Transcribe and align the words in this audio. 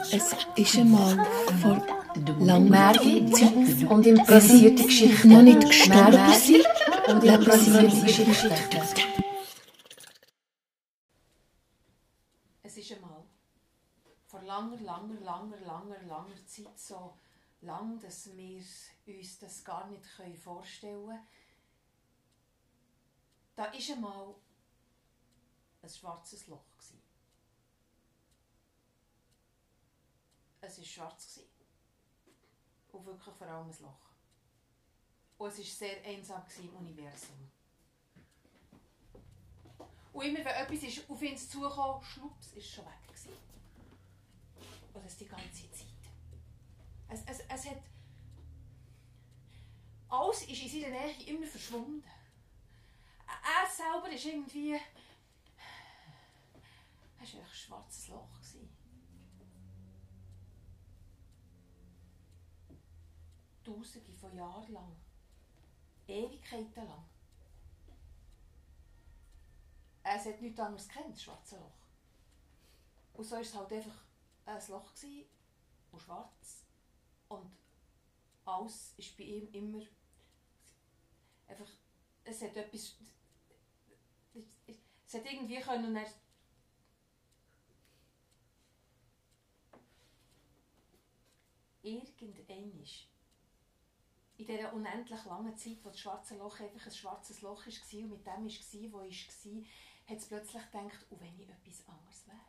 Es 0.00 0.34
ist 0.56 0.78
einmal 0.78 1.24
vor 1.62 1.86
langer 2.40 2.92
Zeit 2.94 3.88
und 3.88 4.04
improvisierte 4.04 4.82
Geschichten. 4.82 5.28
Noch 5.28 5.42
nicht 5.42 5.60
gestorben 5.60 6.32
sind 6.34 6.66
und 7.06 7.22
improvisierte 7.22 8.04
Geschichten. 8.04 8.52
Es 12.64 12.76
ist 12.76 12.92
einmal 12.92 13.22
vor 14.26 14.42
langer, 14.42 14.76
langer, 14.80 15.20
langer, 15.20 15.60
langer, 15.60 16.02
langer 16.08 16.46
Zeit 16.46 16.76
so 16.76 17.16
lang, 17.60 18.00
dass 18.00 18.28
wir 18.36 18.60
uns 19.06 19.38
das 19.38 19.64
gar 19.64 19.86
nicht 19.86 20.04
vorstellen 20.42 21.06
können. 21.06 21.26
Da 23.54 23.66
ist 23.66 23.90
einmal 23.92 24.34
ein 25.82 25.88
schwarzes 25.88 26.48
Loch. 26.48 26.69
Es 30.60 30.78
war 30.78 30.84
schwarz. 30.84 31.40
Und 32.92 33.06
wirklich 33.06 33.34
vor 33.36 33.46
allem 33.46 33.68
ein 33.68 33.76
Loch. 33.80 34.10
Und 35.38 35.48
es 35.48 35.58
war 35.58 35.64
sehr 35.64 36.04
einsam 36.04 36.42
im 36.58 36.74
Universum. 36.76 37.50
Und 40.12 40.24
immer 40.24 40.38
wenn 40.40 40.46
etwas 40.46 40.82
ist 40.82 41.08
auf 41.08 41.22
ihn 41.22 41.36
zukam, 41.36 42.02
schlups, 42.02 42.52
ist 42.52 42.68
schon 42.68 42.84
weg. 42.84 43.06
Gewesen. 43.06 43.32
Und 44.92 45.04
das 45.04 45.16
die 45.16 45.26
ganze 45.26 45.70
Zeit. 45.70 45.86
Es, 47.08 47.22
es, 47.26 47.40
es 47.48 47.70
hat... 47.70 47.82
Alles 50.08 50.42
ist 50.42 50.62
in 50.62 50.82
seiner 50.82 50.90
Nähe 50.90 51.22
immer 51.26 51.46
verschwunden. 51.46 52.04
Er 53.26 53.70
selber 53.70 54.10
ist 54.10 54.24
irgendwie... 54.24 54.74
Es 57.22 57.34
war 57.34 57.40
ein 57.40 57.46
schwarzes 57.46 58.08
Loch. 58.08 58.28
Gewesen. 58.32 58.68
Tausende 63.70 64.12
von 64.12 64.36
Jahren 64.36 64.72
lang. 64.72 64.96
Ewigkeiten 66.08 66.88
lang. 66.88 67.04
Es 70.02 70.26
hat 70.26 70.40
nichts 70.40 70.58
anderes 70.58 70.88
kennt, 70.88 71.14
das 71.14 71.22
schwarze 71.22 71.56
Loch. 71.56 71.78
Und 73.14 73.24
so 73.24 73.36
war 73.36 73.42
es 73.42 73.54
halt 73.54 73.72
einfach 73.72 74.04
ein 74.46 74.68
Loch 74.68 74.92
gewesen, 74.94 75.24
und 75.92 76.02
schwarz. 76.02 76.64
Und 77.28 77.52
alles 78.44 78.94
ist 78.96 79.16
bei 79.16 79.22
ihm 79.22 79.52
immer 79.52 79.82
einfach, 81.46 81.70
es 82.24 82.42
hat 82.42 82.56
etwas, 82.56 82.96
es 85.06 85.14
hat 85.14 85.24
irgendwie 85.24 85.60
können 85.60 85.94
er 85.94 86.08
irgendein 91.82 92.80
ist 92.80 93.09
in 94.40 94.46
dieser 94.46 94.72
unendlich 94.72 95.24
langen 95.26 95.54
Zeit, 95.56 95.84
wo 95.84 95.90
das 95.90 96.00
schwarze 96.00 96.36
Loch 96.36 96.58
einfach 96.60 96.86
ein 96.86 96.92
schwarzes 96.92 97.42
Loch 97.42 97.66
war 97.66 97.66
und 97.66 98.10
mit 98.10 98.26
dem 98.26 98.26
war, 98.26 98.92
wo 98.92 99.00
war, 99.00 99.10
hat 100.06 100.18
es 100.18 100.26
plötzlich 100.26 100.62
gedacht, 100.70 101.06
oh, 101.10 101.16
wenn 101.20 101.38
ich 101.38 101.48
etwas 101.48 101.86
anderes 101.86 102.26
wäre. 102.26 102.40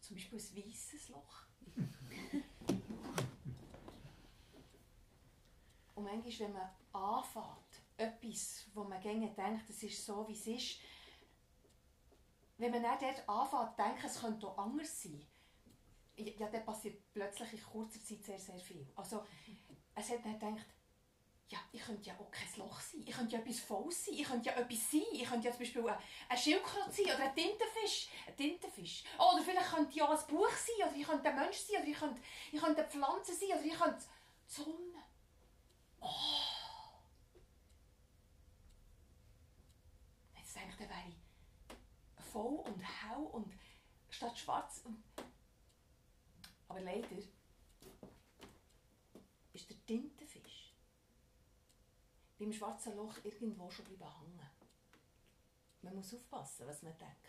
Zum 0.00 0.16
Beispiel 0.16 0.38
ein 0.38 0.56
weißes 0.56 1.08
Loch. 1.10 1.42
und 5.94 6.04
manchmal, 6.04 6.48
wenn 6.48 6.52
man 6.52 6.68
anfängt, 6.92 7.82
etwas, 7.96 8.66
wo 8.74 8.82
man 8.84 9.00
gerne 9.00 9.32
denkt, 9.34 9.70
es 9.70 9.82
ist 9.82 10.04
so, 10.04 10.26
wie 10.26 10.32
es 10.32 10.46
ist, 10.46 10.80
wenn 12.56 12.72
man 12.72 12.82
dann 12.82 12.98
dort 12.98 13.28
anfängt, 13.28 13.78
denken, 13.78 14.06
es 14.06 14.20
könnte 14.20 14.48
auch 14.48 14.58
anders 14.58 15.02
sein, 15.02 15.24
ja, 16.18 16.48
dann 16.48 16.64
passiert 16.64 17.12
plötzlich 17.12 17.52
in 17.52 17.62
kurzer 17.62 18.02
Zeit 18.04 18.24
sehr, 18.24 18.38
sehr 18.38 18.58
viel. 18.58 18.86
Also, 18.96 19.24
es 19.94 20.10
hat 20.10 20.24
dann 20.24 20.38
gedacht, 20.38 20.66
ja, 21.48 21.58
ich 21.72 21.80
könnte 21.80 22.08
ja 22.08 22.14
auch 22.18 22.30
kein 22.30 22.48
Loch 22.56 22.78
sein, 22.80 23.02
ich 23.06 23.14
könnte 23.14 23.36
ja 23.36 23.42
etwas 23.42 23.60
voll 23.60 23.90
sein, 23.90 24.14
ich 24.14 24.24
könnte 24.24 24.50
ja 24.50 24.56
etwas 24.56 24.90
sein, 24.90 25.00
ich 25.12 25.24
könnte 25.24 25.46
ja 25.48 25.52
zum 25.52 25.60
Beispiel 25.60 25.88
ein 26.28 26.36
Schildkröte 26.36 26.92
sein 26.92 27.06
oder 27.06 27.24
ein 27.24 27.34
Tintenfisch, 27.34 28.10
ein 28.26 28.36
Tintenfisch. 28.36 29.04
Oder 29.16 29.42
vielleicht 29.42 29.70
könnte 29.70 29.92
ich 29.94 30.02
auch 30.02 30.10
ein 30.10 30.26
Buch 30.26 30.50
sein, 30.50 30.86
oder 30.86 30.96
ich 30.96 31.06
könnte 31.06 31.28
ein 31.28 31.36
Mensch 31.36 31.56
sein, 31.56 31.80
oder 31.80 31.88
ich 31.88 31.98
könnte, 31.98 32.20
ich 32.52 32.60
könnte 32.60 32.82
eine 32.82 32.90
Pflanze 32.90 33.34
sein, 33.34 33.48
oder 33.48 33.64
ich 33.64 33.78
könnte 33.78 34.04
die 34.46 34.52
Sonne. 34.52 35.04
Oh. 36.00 36.08
Jetzt 40.36 40.54
denke 40.54 40.70
ich, 40.70 40.76
dann 40.76 40.88
wäre 40.90 41.08
ich 41.08 42.24
voll 42.30 42.58
und 42.58 42.80
hell 42.80 43.24
und 43.32 43.54
statt 44.10 44.38
schwarz 44.38 44.82
und 44.84 45.02
aber 46.68 46.80
leider 46.80 47.08
ist 49.52 49.70
der 49.70 49.86
Tintenfisch 49.86 50.74
beim 52.38 52.52
schwarzen 52.52 52.94
Loch 52.96 53.16
irgendwo 53.24 53.68
schon 53.70 53.84
bleiben 53.86 54.38
hängen. 54.38 54.68
Man 55.82 55.94
muss 55.96 56.14
aufpassen, 56.14 56.66
was 56.66 56.82
man 56.82 56.96
denkt. 56.96 57.26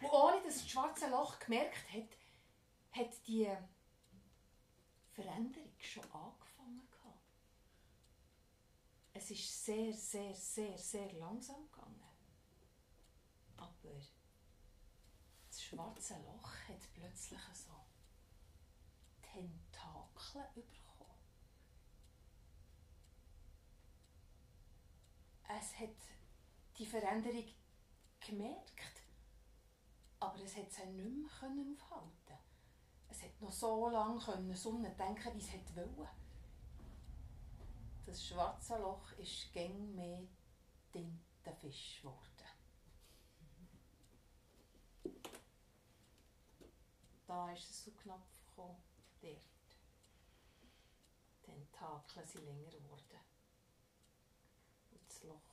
Und 0.00 0.10
ohne 0.10 0.42
dass 0.42 0.54
das 0.54 0.70
schwarze 0.70 1.10
Loch 1.10 1.38
gemerkt 1.38 1.92
hat, 1.92 2.08
hat 2.92 3.26
die 3.26 3.50
Veränderung 5.12 5.72
schon 5.78 6.04
angefangen. 6.04 6.42
Es 9.14 9.30
ist 9.30 9.64
sehr, 9.64 9.92
sehr, 9.92 10.34
sehr, 10.34 10.78
sehr 10.78 11.12
langsam 11.12 11.70
gegangen. 11.70 12.00
Aber 13.56 14.00
schwarze 15.72 16.14
Loch 16.26 16.52
hat 16.68 16.92
plötzlich 16.92 17.40
so 17.54 17.72
Tentakel 19.22 20.42
bekommen. 20.54 21.16
Es 25.48 25.78
hat 25.78 25.96
die 26.76 26.86
Veränderung 26.86 27.46
gemerkt, 28.20 29.02
aber 30.20 30.38
es 30.42 30.56
hat 30.56 30.70
sie 30.70 30.86
nicht 30.86 31.42
mehr 31.42 31.64
aufhalten 31.74 32.38
Es 33.08 33.22
hat 33.22 33.40
noch 33.40 33.52
so 33.52 33.88
lange 33.88 34.54
Sonne 34.54 34.90
denken, 34.90 35.34
wie 35.34 35.40
es 35.40 35.76
wollte. 35.76 36.08
Das 38.04 38.26
schwarze 38.26 38.76
Loch 38.78 39.12
ist 39.12 39.50
gäng 39.54 39.94
mehr 39.94 40.22
Tintenfisch 40.92 42.00
geworden. 42.02 42.31
Da 47.26 47.52
ist 47.52 47.70
es 47.70 47.84
so 47.84 47.90
knapp 47.92 48.26
gekommen, 48.46 48.82
dort. 49.20 49.40
Die 51.40 51.42
Tentakel 51.42 52.26
sind 52.26 52.44
länger 52.44 52.70
geworden. 52.70 53.20
Und 54.90 55.06
das 55.06 55.22
Loch. 55.24 55.52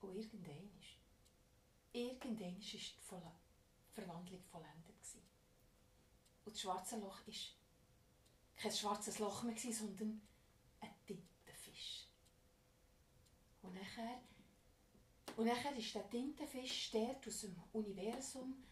Und 0.00 0.16
irgendwann 0.16 0.70
ist, 0.78 0.98
irgendwann 1.92 2.56
ist 2.58 2.72
die 2.72 3.00
Verwandlung 3.92 4.42
vollendet 4.42 4.98
gewesen. 4.98 5.22
Und 6.44 6.52
das 6.52 6.60
schwarze 6.60 6.98
Loch 6.98 7.26
war 7.26 7.34
kein 8.56 8.72
schwarzes 8.72 9.18
Loch 9.18 9.42
mehr, 9.42 9.56
sondern 9.56 10.20
ein 10.80 10.94
Tintenfisch. 11.06 12.06
Und 13.62 13.74
nachher 13.74 14.22
und 15.36 15.46
nachher 15.46 15.76
ist 15.76 15.94
der 15.94 16.08
Tintenfisch 16.08 16.90
dort 16.92 17.26
aus 17.26 17.40
dem 17.40 17.56
Universum 17.72 18.64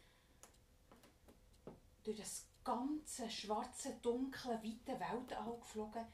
durch 2.02 2.18
das 2.18 2.46
ganze 2.64 3.28
schwarze, 3.30 3.98
dunkle, 4.00 4.62
weite 4.62 4.98
Weltall 4.98 5.58
geflogen, 5.58 6.06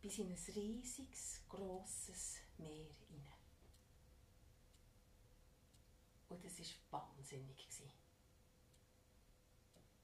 bis 0.00 0.18
in 0.18 0.28
ein 0.28 0.54
riesiges, 0.54 1.40
grosses 1.48 2.36
Meer 2.58 2.92
hinein. 3.08 3.32
Und 6.28 6.44
das 6.44 6.58
war 6.90 7.02
wahnsinnig. 7.16 7.68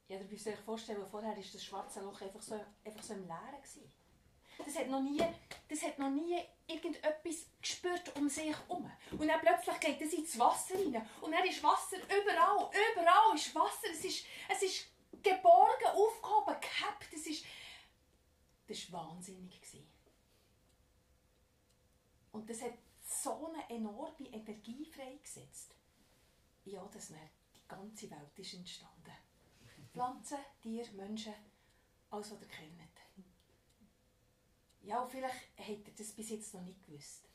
Ja, 0.09 0.19
ihr 0.19 0.25
müsst 0.25 0.47
euch 0.47 0.59
vorstellen, 0.61 1.07
vorher 1.11 1.37
war 1.37 1.37
das 1.37 1.65
schwarze 1.65 2.01
Loch 2.01 2.21
einfach 2.21 2.41
so, 2.41 2.59
einfach 2.85 3.03
so 3.03 3.15
im 3.15 3.27
Leeren. 3.27 3.63
Gewesen. 3.63 3.93
Das 4.65 4.77
hat 4.77 4.89
noch 4.89 5.01
nie, 5.01 5.23
das 5.69 5.83
hat 5.83 5.99
noch 5.99 6.11
nie 6.11 6.39
irgendetwas 6.67 7.47
gespürt 7.61 8.15
um 8.17 8.29
sich 8.29 8.47
herum. 8.47 8.91
Und 9.13 9.29
dann 9.29 9.41
plötzlich 9.41 9.81
geht 9.81 10.01
es 10.01 10.13
ins 10.13 10.39
Wasser 10.39 10.75
rein. 10.75 11.09
Und 11.21 11.33
dann 11.33 11.45
ist 11.47 11.63
Wasser 11.63 11.97
überall, 11.97 12.71
überall 12.93 13.35
ist 13.35 13.55
Wasser. 13.55 13.89
Es 13.93 14.05
ist, 14.05 14.27
es 14.49 14.63
ist 14.63 14.87
geborgen, 15.23 15.87
aufgehoben, 15.87 16.61
gehabt. 16.61 17.07
Das 17.13 17.27
ist, 17.27 17.45
das 18.67 18.93
war 18.93 19.09
wahnsinnig. 19.09 19.61
Und 22.33 22.49
das 22.51 22.63
hat 22.63 22.75
so 23.03 23.47
eine 23.47 23.69
enorme 23.71 24.29
Energie 24.29 24.85
freigesetzt. 24.85 25.75
Ja, 26.65 26.85
dass 26.93 27.09
dann 27.09 27.31
die 27.57 27.67
ganze 27.67 28.11
Welt 28.11 28.39
ist 28.39 28.55
entstanden. 28.55 29.13
Pflanzen, 29.93 30.39
Tiere, 30.61 30.91
Menschen, 30.93 31.35
alles, 32.11 32.31
was 32.31 32.41
ihr 32.43 32.49
kennt. 32.49 32.88
Ja, 34.89 35.07
vielleicht 35.07 35.35
habt 35.59 35.87
ihr 35.87 35.95
das 35.99 36.13
bis 36.13 36.31
jetzt 36.31 36.55
noch 36.55 36.63
nicht 36.63 36.83
gewusst. 36.83 37.29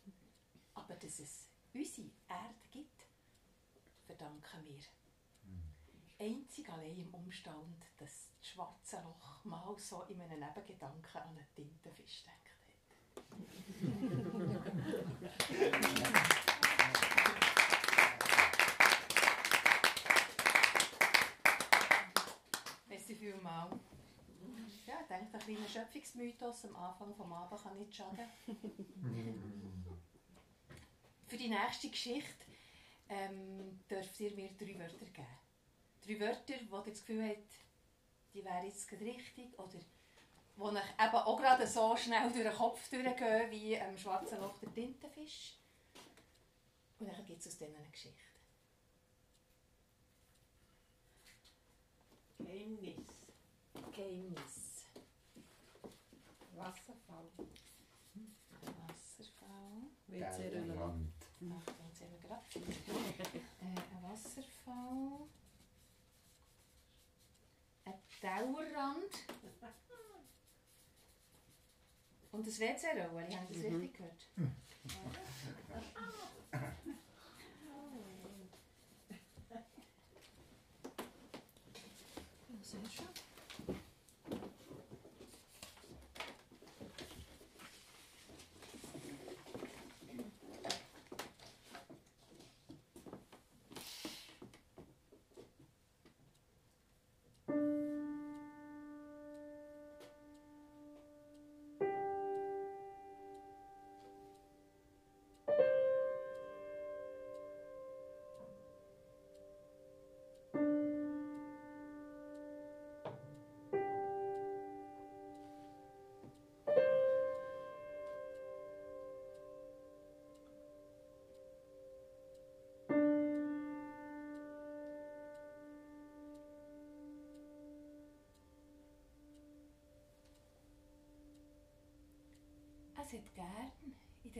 Aber 0.74 0.96
dass 0.96 1.20
es 1.20 1.48
unsere 1.72 2.10
Erde 2.28 2.68
gibt, 2.72 3.06
verdanken 4.08 4.66
wir. 4.66 4.80
Einzig 6.18 6.68
allein 6.68 6.98
im 6.98 7.14
Umstand, 7.14 7.86
dass 7.98 8.32
das 8.40 8.48
schwarze 8.50 9.04
Loch 9.04 9.46
mal 9.46 9.78
so 9.78 10.02
in 10.10 10.20
einem 10.20 10.40
Nebengedanken 10.40 11.22
an 11.22 11.30
einen 11.30 11.46
Tintenfisch 11.54 12.24
denkt 12.24 12.50
hat. 13.16 13.24
Merci 22.90 23.16
vielmals. 23.16 23.93
Ja, 24.86 24.96
ich 25.02 25.08
denke, 25.08 25.34
ein 25.34 25.40
kleiner 25.40 25.68
Schöpfungsmythos 25.68 26.66
am 26.66 26.76
Anfang 26.76 27.10
des 27.10 27.20
Abends 27.20 27.64
kann 27.64 27.78
nicht 27.80 27.96
schaden. 27.96 28.20
Für 31.28 31.38
die 31.38 31.50
nächste 31.50 31.90
Geschichte 31.90 32.46
ähm, 33.10 33.80
dürft 33.90 34.20
ihr 34.20 34.36
mir 34.36 34.50
drei 34.58 34.78
Wörter 34.78 35.06
geben. 35.06 35.28
Drei 36.06 36.20
Wörter, 36.20 36.56
wo 36.70 36.78
ihr 36.80 36.92
das 36.92 37.06
Gefühl 37.06 37.30
habt, 37.30 37.54
die 38.34 38.44
wären 38.44 38.66
jetzt 38.66 38.92
richtig 38.92 39.58
oder 39.58 39.80
die 40.56 40.62
euch 40.62 40.74
eben 40.74 41.16
auch 41.16 41.40
gerade 41.40 41.66
so 41.66 41.96
schnell 41.96 42.30
durch 42.32 42.44
den 42.44 42.54
Kopf 42.54 42.90
durchgehen 42.90 43.52
wie 43.52 43.74
im 43.74 43.98
schwarzen 43.98 44.40
Loch 44.40 44.58
der 44.60 44.74
Tintenfisch. 44.74 45.58
Und 47.00 47.08
dann 47.08 47.26
gibt 47.26 47.40
es 47.40 47.48
aus 47.48 47.58
denen 47.58 47.76
eine 47.76 47.90
Geschichte. 47.90 48.22
Geheimnis. 52.38 53.06
Geheimnis. 53.92 54.73
Wasserfall. 56.56 57.30
Wasserfall. 58.62 59.82
WC-Röller. 60.08 60.94
Achtung, 61.52 61.76
jetzt 61.88 62.02
haben 62.02 62.12
wir 62.12 62.20
gerade 63.14 63.38
äh, 63.38 63.66
ein 63.66 64.04
Wasserfall. 64.04 65.28
Ein 67.86 67.94
Dauerrand. 68.22 69.14
Und 72.32 72.48
ein 72.48 72.60
WC-Roll. 72.60 73.36
Haben 73.36 73.48
Sie 73.54 73.62
das 73.62 73.72
richtig 73.72 73.94
gehört? 73.94 74.28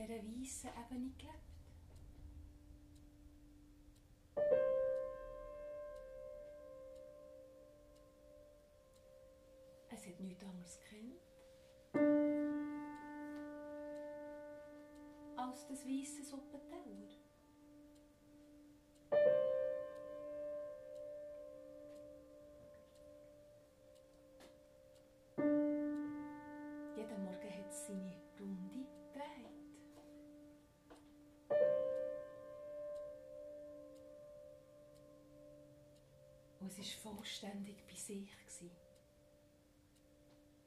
dieser 0.06 0.22
weißen 0.22 0.70
Ebene 0.70 1.10
gelebt. 1.16 1.38
Es 9.90 10.06
hat 10.06 10.20
nichts 10.20 10.44
anderes 10.44 10.78
gekannt 10.80 11.20
als 15.36 15.66
das 15.68 15.86
weiße 15.86 16.24
Suppenteller. 16.24 17.23
Sich. 38.20 38.44
gewesen. 38.60 38.70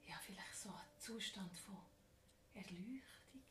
Ja, 0.06 0.16
vielleicht 0.26 0.56
so 0.56 0.70
ein 0.70 1.00
Zustand 1.00 1.58
von 1.60 1.78
Erleuchtung. 2.54 3.44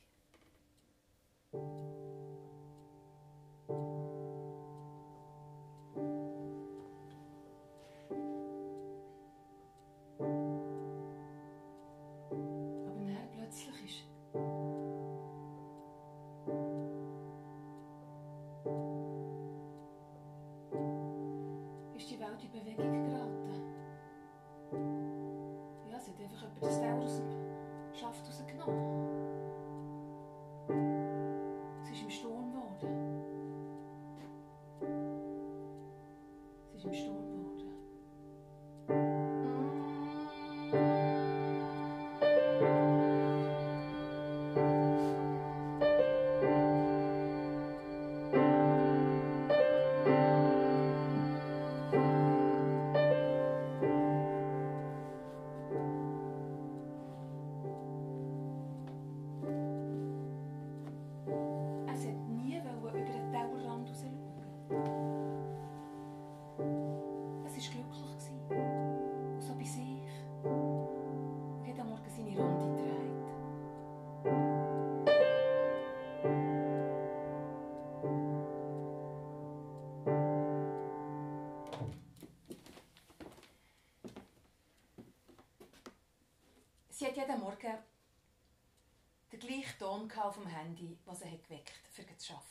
Auf 90.15 90.37
dem 90.37 90.47
Handy, 90.47 90.99
was 91.05 91.25
hat 91.25 91.43
geweckt 91.45 91.73
für 91.91 92.05
zu 92.17 92.33
arbeiten. 92.33 92.47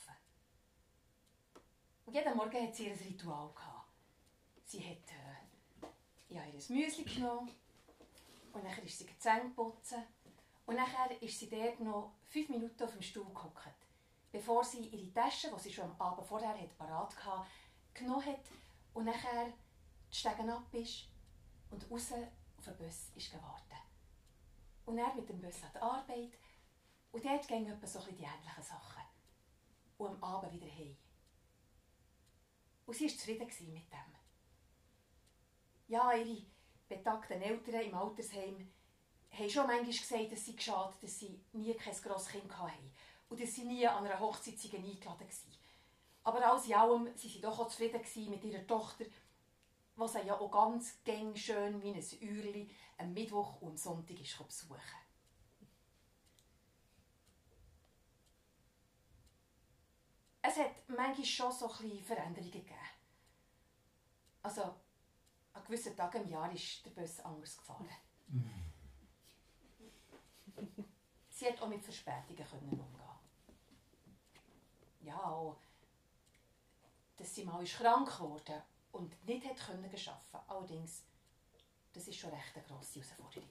Und 2.05 2.13
jeden 2.13 2.35
Morgen 2.35 2.61
hat 2.61 2.75
sie 2.75 2.87
ihr 2.87 2.99
Ritual. 2.99 3.49
Sie 4.65 4.79
hat 4.79 5.11
äh, 5.11 6.33
ja, 6.33 6.43
ihr 6.45 6.53
Müsli 6.53 7.03
genommen 7.03 7.51
und 8.53 8.63
dann 8.63 8.77
ist 8.83 8.97
sie 8.97 9.05
die 9.05 9.17
Zähne 9.17 9.51
und 9.55 10.75
dann 10.75 11.11
ist 11.21 11.39
sie 11.39 11.49
dort 11.49 11.79
noch 11.79 12.13
fünf 12.27 12.49
Minuten 12.49 12.83
auf 12.83 12.91
dem 12.91 13.01
Stuhl 13.01 13.25
gehockt, 13.25 13.87
bevor 14.31 14.63
sie 14.63 14.87
ihre 14.87 15.13
Tasche, 15.13 15.51
die 15.55 15.61
sie 15.61 15.73
schon 15.73 15.85
am 15.85 16.01
Abend 16.01 16.27
vorher 16.27 16.49
hat, 16.59 16.77
parat 16.77 17.25
hatte, 17.25 17.47
genommen 17.93 18.25
hat 18.25 18.45
und 18.93 19.05
nachher 19.05 19.53
die 20.11 20.15
Stegen 20.15 20.49
ab 20.49 20.73
ist 20.73 21.07
und 21.69 21.89
raus 21.89 22.11
auf 22.57 22.65
den 22.65 22.77
Bus 22.77 23.11
ist 23.15 23.31
gewartet. 23.31 23.85
Und 24.85 24.97
er 24.97 25.13
mit 25.13 25.27
dem 25.29 25.41
Bus 25.41 25.63
an 25.63 25.69
die 25.73 25.79
Arbeit. 25.79 26.33
Und 27.15 27.23
dort 27.23 27.47
gingen 27.47 27.71
etwa 27.71 27.87
so 27.87 27.99
die 28.01 28.25
ähnlichen 28.25 28.61
Sachen. 28.61 29.01
Und 29.97 30.07
am 30.07 30.21
Abend 30.21 30.51
wieder 30.51 30.69
heim. 30.69 30.97
Und 32.85 32.93
sie 32.93 33.05
war 33.05 33.17
zufrieden 33.17 33.73
mit 33.73 33.89
dem. 33.89 34.15
Ja, 35.87 36.11
ihre 36.11 36.45
betagten 36.89 37.41
Eltern 37.41 37.83
im 37.83 37.95
Altersheim 37.95 38.69
haben 39.31 39.49
schon 39.49 39.65
manchmal 39.65 39.97
gesagt, 39.97 40.29
dass 40.33 40.43
sie 40.43 40.57
geschadet, 40.57 41.01
dass 41.01 41.17
sie 41.17 41.39
nie 41.53 41.73
kein 41.75 41.93
grosses 41.93 42.33
Kind 42.33 42.57
hatten 42.57 42.91
und 43.29 43.39
dass 43.39 43.53
sie 43.53 43.63
nie 43.63 43.87
an 43.87 44.05
einer 44.05 44.19
Hochzeit 44.19 44.55
eingeladen 44.73 45.05
waren. 45.05 45.57
Aber 46.25 46.45
alles 46.45 46.65
in 46.65 46.73
allem 46.73 47.05
waren 47.05 47.17
sie 47.17 47.39
doch 47.39 47.57
auch 47.57 47.69
zufrieden 47.69 48.29
mit 48.29 48.43
ihrer 48.43 48.67
Tochter, 48.67 49.05
was 49.95 50.11
sie 50.11 50.27
ja 50.27 50.37
auch 50.37 50.51
ganz 50.51 51.01
gäng 51.05 51.33
schön 51.37 51.81
wie 51.81 51.93
ein 51.93 52.29
Uhrli 52.29 52.69
am 52.97 53.13
Mittwoch 53.13 53.61
und 53.61 53.69
am 53.69 53.77
Sonntag 53.77 54.19
ist 54.19 54.37
besuchen. 54.37 55.04
Es 60.47 60.57
hat 60.57 60.87
manchmal 60.87 61.25
schon 61.25 61.51
so 61.51 61.71
ein 61.71 61.77
bisschen 61.77 62.03
Veränderungen 62.03 62.51
gegeben. 62.51 62.75
Also, 64.43 64.61
an 65.53 65.63
gewissen 65.65 65.95
Tagen 65.95 66.21
im 66.23 66.29
Jahr 66.29 66.53
ist 66.53 66.85
der 66.85 66.91
Bus 66.91 67.19
anders 67.21 67.57
gefahren. 67.57 67.89
Sie 71.29 71.47
hat 71.47 71.59
auch 71.61 71.67
mit 71.67 71.83
Verspätungen 71.83 72.51
umgehen 72.51 72.85
Ja, 75.01 75.21
auch, 75.21 75.57
dass 77.17 77.35
sie 77.35 77.43
mal 77.43 77.61
ist 77.61 77.75
krank 77.75 78.17
wurde 78.19 78.63
und 78.93 79.27
nicht 79.27 79.45
hat 79.45 79.57
können 79.57 79.83
arbeiten. 79.83 80.37
Allerdings, 80.47 81.03
das 81.91 82.07
war 82.07 82.13
schon 82.13 82.29
recht 82.29 82.55
eine 82.55 82.63
grosse 82.65 83.01
Herausforderung. 83.01 83.49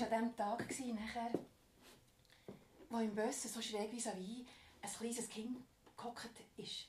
War 0.00 0.12
an 0.12 0.24
dem 0.24 0.36
Tag, 0.36 0.66
nachher, 0.92 1.30
wo 2.88 2.98
im 2.98 3.14
Bössen 3.14 3.50
so 3.50 3.60
schräg 3.62 3.92
wie 3.92 4.04
wie 4.16 4.46
ein 4.82 4.90
kleines 4.90 5.28
Kind 5.28 5.58
gehockt 5.96 6.30
ist. 6.56 6.88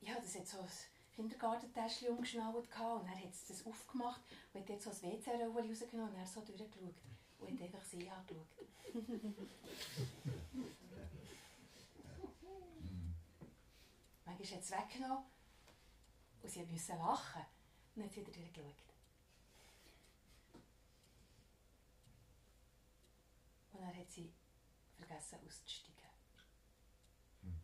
Ja, 0.00 0.14
das 0.20 0.34
hat 0.34 0.46
so 0.48 0.58
ein 0.60 0.68
Kindergartentäschchen 1.14 2.08
umgeschnallt 2.08 2.56
und 2.56 2.68
er 3.08 3.16
hat 3.16 3.32
das 3.48 3.66
aufgemacht 3.66 4.20
und 4.52 4.60
hat 4.60 4.68
dort 4.68 4.82
so 4.82 4.90
ein 4.90 5.02
WC-Rolle 5.02 5.68
rausgenommen 5.68 6.12
und 6.14 6.18
er 6.18 6.26
so 6.26 6.40
durchgeschaut 6.40 6.94
und 7.38 7.52
hat 7.52 7.62
einfach 7.62 7.84
sie 7.84 8.08
angeschaut. 8.08 8.46
Manchmal 14.24 14.48
hat 14.48 14.62
es 14.62 14.70
weggenommen 14.70 15.24
und 16.42 16.50
sie 16.50 16.64
musste 16.64 16.94
lachen 16.94 17.42
und 17.94 18.04
hat 18.04 18.12
sie 18.12 18.20
wieder 18.20 18.32
durchgeschaut. 18.32 18.82
Und 23.72 23.80
dann 23.80 23.88
hat 23.88 23.96
sie 24.14 24.32
vergessen 24.96 25.38
auszusteigen. 25.46 25.92
Hm. 27.42 27.60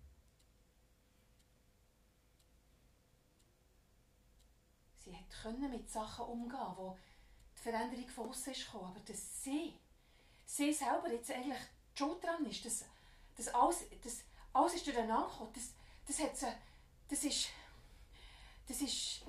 Sie 4.99 5.17
konnte 5.43 5.69
mit 5.69 5.91
Sachen 5.91 6.27
umgehen, 6.27 6.77
wo 6.77 6.97
die 7.55 7.61
Veränderung 7.61 8.09
von 8.09 8.31
außen 8.31 8.55
kam, 8.71 8.85
aber 8.85 9.01
dass 9.01 9.43
sie, 9.43 9.75
sie 10.45 10.73
selber 10.73 11.13
jetzt 11.13 11.31
eigentlich 11.31 11.59
schuld 11.95 12.23
dran 12.23 12.45
ist, 12.47 12.65
dass, 12.65 12.85
dass 13.37 13.49
alles, 13.49 13.85
dass 14.03 14.25
alles 14.53 14.75
ist 14.75 14.87
durcheinander 14.87 15.29
gekommen, 15.29 15.53
das, 15.53 15.73
das 16.07 16.19
hat 16.21 16.37
sie, 16.37 16.47
das 17.09 17.25
ist, 17.25 17.49
das 18.67 18.81
ist, 18.81 19.23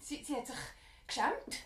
sie, 0.00 0.24
sie 0.24 0.36
hat 0.36 0.46
sich 0.46 0.56
geschämt. 1.06 1.56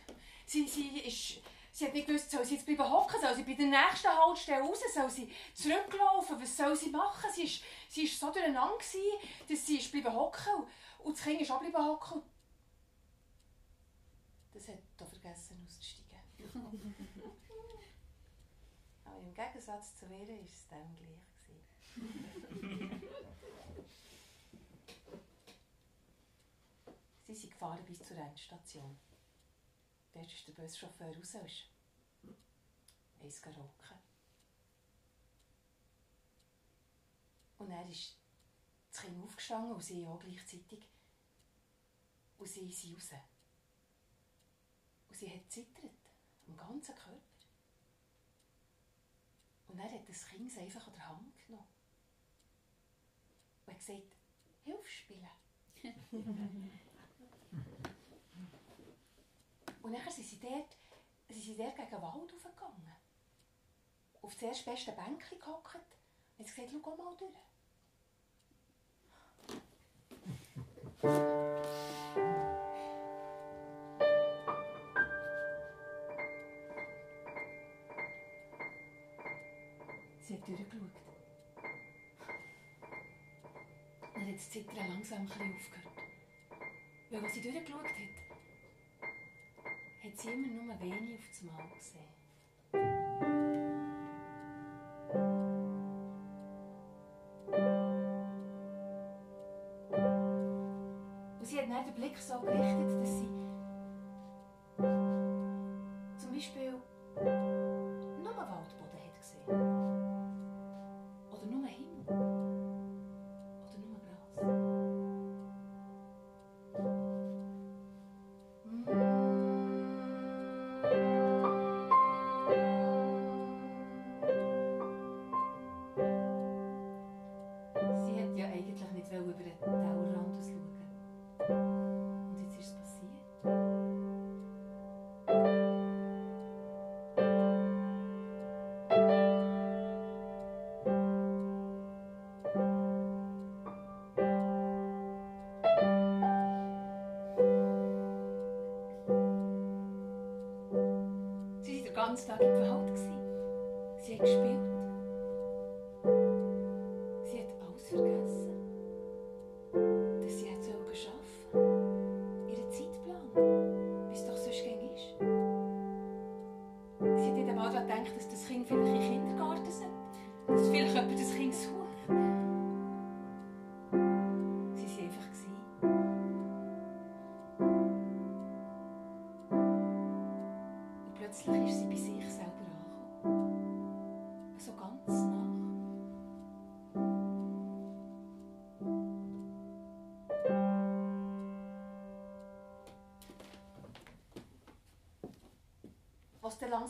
Sie, 0.47 0.67
sie 0.67 1.01
ist 1.01 1.43
Sie 1.79 1.87
hat 1.87 1.95
nicht 1.95 2.09
gewusst, 2.09 2.29
soll 2.29 2.45
sie 2.45 2.57
jetzt 2.57 2.67
bleiben 2.67 2.91
hocken, 2.91 3.21
soll 3.21 3.37
sie 3.37 3.45
bei 3.45 3.55
der 3.55 3.67
nächsten 3.67 4.09
Haltestelle 4.09 4.63
raus, 4.63 4.81
soll 4.93 5.09
sie 5.09 5.33
zurücklaufen, 5.55 6.43
was 6.43 6.57
soll 6.57 6.75
sie 6.75 6.91
machen? 6.91 7.31
Sie 7.33 7.45
war 7.45 7.51
sie 7.89 8.03
ist 8.03 8.19
so 8.19 8.33
durcheinander, 8.33 8.75
dass 9.49 9.65
sie 9.65 9.77
ist 9.77 9.93
bleiben 9.93 10.13
hocken 10.13 10.67
und 11.05 11.17
das 11.17 11.23
Kind 11.23 11.41
ist 11.41 11.53
auch 11.53 11.61
bleiben 11.61 11.77
hocken. 11.77 12.21
Das 14.53 14.67
hat 14.67 14.81
hier 14.99 15.07
vergessen 15.07 15.65
auszusteigen. 15.65 16.97
Aber 19.05 19.21
im 19.21 19.33
Gegensatz 19.33 19.95
zu 19.95 20.07
ihr 20.07 20.27
war 20.27 20.45
es 20.45 20.67
dann 20.69 20.97
gleich. 20.97 21.63
sie 27.29 27.35
sind 27.37 27.53
gefahren 27.53 27.85
bis 27.87 28.05
zur 28.05 28.17
Endstation. 28.17 28.99
Dort 30.19 30.33
ist 30.33 30.49
der 30.49 30.53
Buschauffeur 30.53 31.17
raus. 31.17 31.37
Eins 33.21 33.47
rocken. 33.47 33.99
Und 37.59 37.71
er 37.71 37.89
ist 37.89 38.17
das 38.91 39.03
Kind 39.03 39.23
aufgestanden 39.23 39.73
und 39.73 39.81
sie 39.81 40.05
auch 40.05 40.19
gleichzeitig. 40.19 40.89
Und 42.37 42.49
sie 42.49 42.69
ist 42.69 42.85
raus. 42.87 43.21
Und 45.09 45.17
sie 45.17 45.31
hat 45.31 45.49
zittert, 45.49 45.93
am 46.49 46.57
ganzen 46.57 46.97
Körper. 46.97 47.23
Und 49.69 49.79
er 49.79 49.93
hat 49.93 50.09
das 50.09 50.27
Kind 50.27 50.59
einfach 50.59 50.89
an 50.89 50.95
der 50.95 51.09
Hand 51.09 51.47
genommen. 51.47 51.69
Und 53.67 53.73
hat 53.73 53.79
gesagt, 53.79 54.17
Hilf 54.65 54.89
spielen. 54.89 55.29
Und 59.89 59.95
dann 59.95 60.13
sind 60.13 60.27
sie 60.27 60.39
dort, 60.39 60.77
sie 61.31 61.41
sind 61.41 61.59
dort 61.59 61.75
gegen 61.75 61.89
den 61.89 62.03
Wald 62.03 62.35
aufgegangen. 62.35 62.93
Auf 64.21 64.35
das 64.35 64.43
erste 64.43 64.71
beste 64.71 64.93
Bänkchen 64.93 65.39
gehockt. 65.39 65.77
Und 66.37 66.47
sie 66.47 66.55
gesagt, 66.55 66.85
schau 66.85 66.97
mal 66.97 67.17
durch. 67.17 67.33
Sie 80.21 80.35
hat 80.35 80.47
durchgeschaut. 80.47 80.91
Hat 84.03 84.35
das 84.35 84.51
Zittern 84.51 84.77
langsam 84.77 85.21
ein 85.23 85.31
aufgehört. 85.31 85.97
Weil, 87.09 87.25
als 87.25 87.33
sie 87.33 87.41
durchgeschaut 87.41 87.85
hat, 87.85 88.18
hat 90.09 90.19
sie 90.19 90.31
immer 90.31 90.49
nur 90.49 90.81
wenig 90.81 91.19
auf 91.19 91.29
das 91.29 91.43
Mal 91.43 91.69
gesehen. 91.77 92.09
Und 101.39 101.47
sie 101.47 101.59
hat 101.59 101.71
dann 101.71 101.85
den 101.85 101.95
Blick 101.95 102.17
so 102.17 102.41
gerichtet, 102.41 103.03
dass 103.03 103.19
sie 103.19 103.38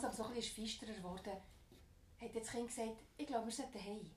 langsam 0.01 0.13
so 0.13 0.29
ein 0.29 0.35
bisschen 0.35 0.65
feisterer 0.65 1.03
wurde, 1.03 1.41
hat 2.21 2.35
das 2.35 2.49
Kind 2.49 2.67
gesagt, 2.67 3.03
ich 3.17 3.27
glaube, 3.27 3.45
wir 3.45 3.51
sollten 3.51 3.83
heim. 3.83 4.11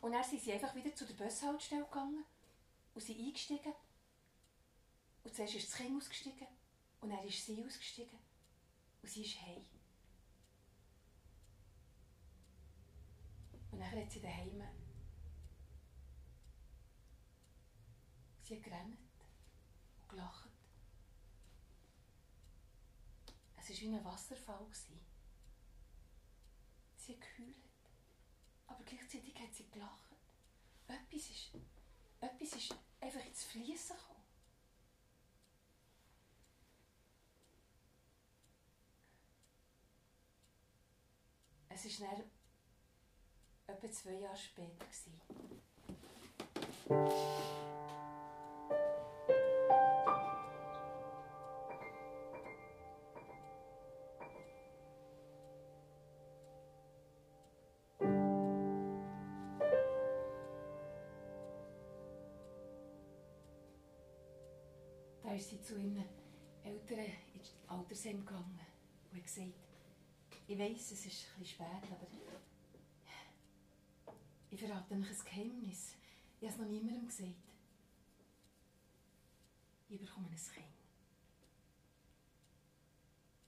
Und 0.00 0.12
dann 0.12 0.24
sind 0.24 0.42
sie 0.42 0.52
einfach 0.52 0.74
wieder 0.74 0.94
zu 0.94 1.06
der 1.06 1.14
Bushaltestelle 1.14 1.84
gegangen 1.84 2.24
und 2.94 3.00
sind 3.00 3.18
eingestiegen. 3.18 3.72
Und 5.24 5.34
zuerst 5.34 5.54
ist 5.54 5.68
das 5.68 5.78
Kind 5.78 5.96
ausgestiegen 5.96 6.46
und 7.00 7.10
dann 7.10 7.24
ist 7.24 7.46
sie 7.46 7.64
ausgestiegen. 7.64 8.18
Und 9.00 9.08
sie 9.08 9.22
ist 9.22 9.40
heim. 9.40 9.64
Und 13.70 13.80
dann 13.80 13.90
hat 13.90 14.10
sie 14.10 14.20
daheim. 14.20 14.62
Sie 18.42 18.56
hat 18.56 18.62
gerannt 18.62 18.98
und 20.00 20.08
gelacht. 20.08 20.50
Es 23.56 23.70
war 23.70 23.76
wie 23.80 23.96
ein 23.96 24.04
Wasserfall. 24.32 24.64
gewesen. 24.64 25.00
Sie 26.96 27.12
hat 27.12 27.20
geheult. 27.20 27.56
Aber 28.66 28.82
gleichzeitig 28.84 29.34
hat 29.38 29.54
sie 29.54 29.68
gelacht. 29.70 30.16
Etwas 30.88 31.30
ist, 31.30 31.50
etwas 32.20 32.52
ist 32.52 32.74
einfach 33.00 33.24
ins 33.26 33.44
Fließen 33.44 33.96
gekommen. 33.96 34.22
Es 41.68 42.00
war 42.00 42.16
dann 42.16 42.30
etwa 43.66 43.90
zwei 43.90 44.14
Jahre 44.14 44.36
später. 44.36 44.86
gewesen. 44.86 45.20
Da 65.32 65.38
ist 65.38 65.48
sie 65.48 65.62
zu 65.62 65.78
ihren 65.78 66.04
Eltern 66.62 67.06
ins 67.32 67.54
Altersheim 67.66 68.18
gegangen 68.18 68.60
und 69.10 69.16
hat 69.16 69.24
gesagt, 69.24 69.54
ich 70.46 70.58
weiss, 70.58 70.90
es 70.90 71.06
ist 71.06 71.38
bisschen 71.38 71.46
spät, 71.46 71.90
aber 71.90 72.06
ich 74.50 74.60
verrate 74.60 74.92
euch 74.92 75.08
ein 75.08 75.24
Geheimnis. 75.24 75.96
Ich 76.38 76.42
habe 76.42 76.52
es 76.52 76.58
noch 76.58 76.68
niemandem 76.68 77.08
gesagt. 77.08 77.32
Ich 79.88 79.98
bekomme 79.98 80.28
ein 80.28 80.36
Kind. 80.36 80.66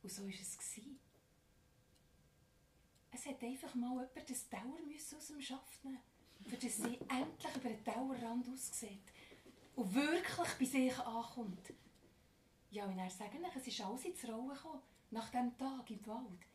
Und 0.02 0.10
so 0.10 0.22
war 0.22 0.30
es. 0.30 0.58
Es 3.10 3.26
hat 3.26 3.42
einfach 3.42 3.74
mal 3.74 4.08
jemand 4.08 4.30
das 4.30 4.48
Dauer 4.48 4.78
aus 5.18 5.26
dem 5.26 5.42
Schaft 5.42 5.84
nehmen 5.84 6.00
für 6.48 6.56
dass 6.56 6.76
sie 6.76 6.98
endlich 7.08 7.56
über 7.56 7.68
den 7.68 7.84
Dauerrand 7.84 8.48
aussieht 8.48 9.13
und 9.76 9.94
wirklich 9.94 10.54
bei 10.58 10.64
sich 10.64 10.98
ankommt. 10.98 11.72
Ja, 12.70 12.84
und 12.86 12.98
er 12.98 13.10
sagen 13.10 13.44
euch, 13.44 13.56
es 13.56 13.66
ist 13.68 13.80
alles 13.80 14.04
ins 14.04 14.24
Rollen 14.28 14.48
gekommen, 14.48 14.82
nach 15.10 15.30
diesem 15.30 15.56
Tag 15.56 15.90
im 15.90 16.06
Wald. 16.06 16.46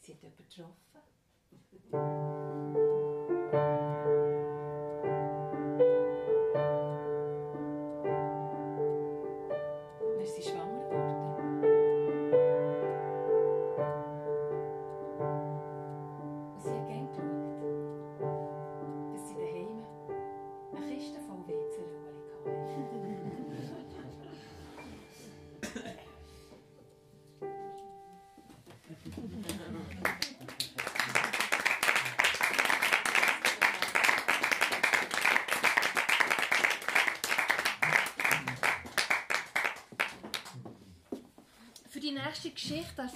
Sie 0.00 0.12
hat 0.12 0.22
jemanden 0.22 0.48
getroffen. 0.48 0.78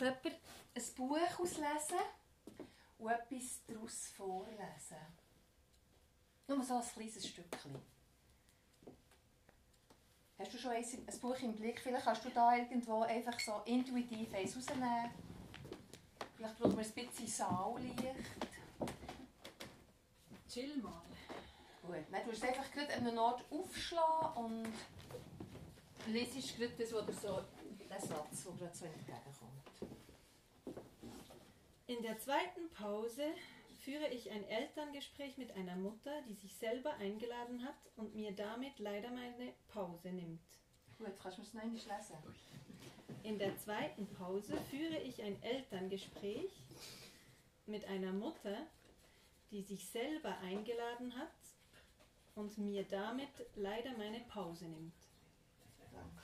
Jemand 0.05 0.27
ein 0.75 0.95
Buch 0.97 1.41
auslesen 1.41 1.99
und 2.99 3.11
etwas 3.11 3.61
daraus 3.67 4.09
vorlesen. 4.17 4.97
Nur 6.49 6.62
so 6.62 6.77
ein 6.77 6.83
kleines 6.83 7.27
Stückchen. 7.27 7.77
Hast 10.38 10.55
du 10.55 10.59
schon 10.59 10.73
eins, 10.73 10.95
ein 10.95 11.21
Buch 11.21 11.38
im 11.41 11.55
Blick? 11.55 11.81
Vielleicht 11.81 12.05
kannst 12.05 12.25
du 12.25 12.31
da 12.31 12.57
irgendwo 12.57 13.03
einfach 13.03 13.38
so 13.38 13.62
intuitiv 13.65 14.35
eins 14.35 14.57
rausnehmen. 14.57 15.11
Vielleicht 16.37 16.59
brauchen 16.59 16.77
wir 16.77 16.85
ein 16.85 16.93
bisschen 16.93 17.29
Saallicht. 17.29 18.03
Chill 20.49 20.77
mal. 20.79 21.03
Gut, 21.83 21.97
tust 22.11 22.27
du 22.27 22.31
es 22.31 22.43
einfach 22.43 22.71
gerade 22.73 22.95
an 22.95 23.07
einem 23.07 23.19
Ort 23.19 23.45
aufschlagen 23.51 24.45
und 24.45 24.73
lesest 26.09 26.57
gerade 26.57 26.73
das, 26.79 26.93
was 26.93 27.23
so, 27.23 27.41
den 27.41 27.88
Satz, 27.88 28.45
der 28.45 28.59
gerade 28.59 28.77
so 28.77 28.87
entgegenkommt. 28.87 29.62
In 31.93 32.01
der 32.01 32.19
zweiten 32.19 32.71
Pause 32.71 33.23
führe 33.85 34.09
ich 34.09 34.31
ein 34.31 34.49
Elterngespräch 34.49 35.37
mit 35.37 35.51
einer 35.53 35.77
Mutter, 35.77 36.23
die 36.27 36.33
sich 36.33 36.57
selber 36.57 36.95
eingeladen 36.95 37.63
hat 37.65 37.77
und 37.97 38.15
mir 38.15 38.33
damit 38.33 38.79
leider 38.79 39.11
meine 39.11 39.53
Pause 39.69 40.11
nimmt. 40.11 40.41
In 43.23 43.39
der 43.39 43.59
zweiten 43.59 44.07
Pause 44.15 44.57
führe 44.71 45.03
ich 45.03 45.23
ein 45.23 45.43
Elterngespräch 45.43 46.51
mit 47.67 47.85
einer 47.85 48.13
Mutter, 48.13 48.57
die 49.51 49.61
sich 49.61 49.87
selber 49.87 50.39
eingeladen 50.39 51.15
hat 51.15 51.29
und 52.35 52.57
mir 52.57 52.85
damit 52.85 53.29
leider 53.55 53.93
meine 53.99 54.21
Pause 54.21 54.65
nimmt. 54.65 54.95
Danke. 55.93 56.23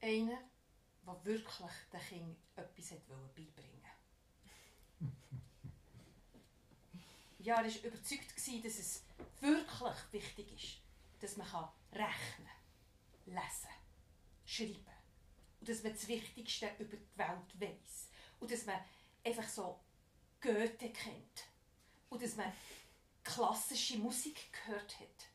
Einer, 0.00 0.38
der 1.06 1.24
wirklich 1.24 1.54
den 1.92 2.00
Kindern 2.00 2.36
etwas 2.56 2.90
wollte 3.08 3.34
beibringen 3.34 3.82
Ja, 7.38 7.56
er 7.56 7.64
war 7.64 7.84
überzeugt, 7.84 8.36
dass 8.36 8.78
es 8.78 9.04
wirklich 9.40 10.12
wichtig 10.12 10.52
ist, 10.52 10.80
dass 11.20 11.36
man 11.36 11.46
rechnen 11.92 12.48
lesen, 13.26 13.68
schreiben. 14.44 14.86
Und 15.60 15.68
dass 15.68 15.82
man 15.82 15.92
das 15.92 16.08
Wichtigste 16.08 16.70
über 16.78 16.96
die 16.96 17.18
Welt 17.18 17.60
weiß 17.60 18.08
und 18.40 18.50
dass 18.50 18.66
man 18.66 18.80
einfach 19.24 19.48
so 19.48 19.80
Goethe 20.42 20.90
kennt 20.90 21.46
und 22.10 22.22
dass 22.22 22.36
man 22.36 22.52
klassische 23.22 23.98
Musik 23.98 24.52
gehört 24.52 25.00
hat. 25.00 25.26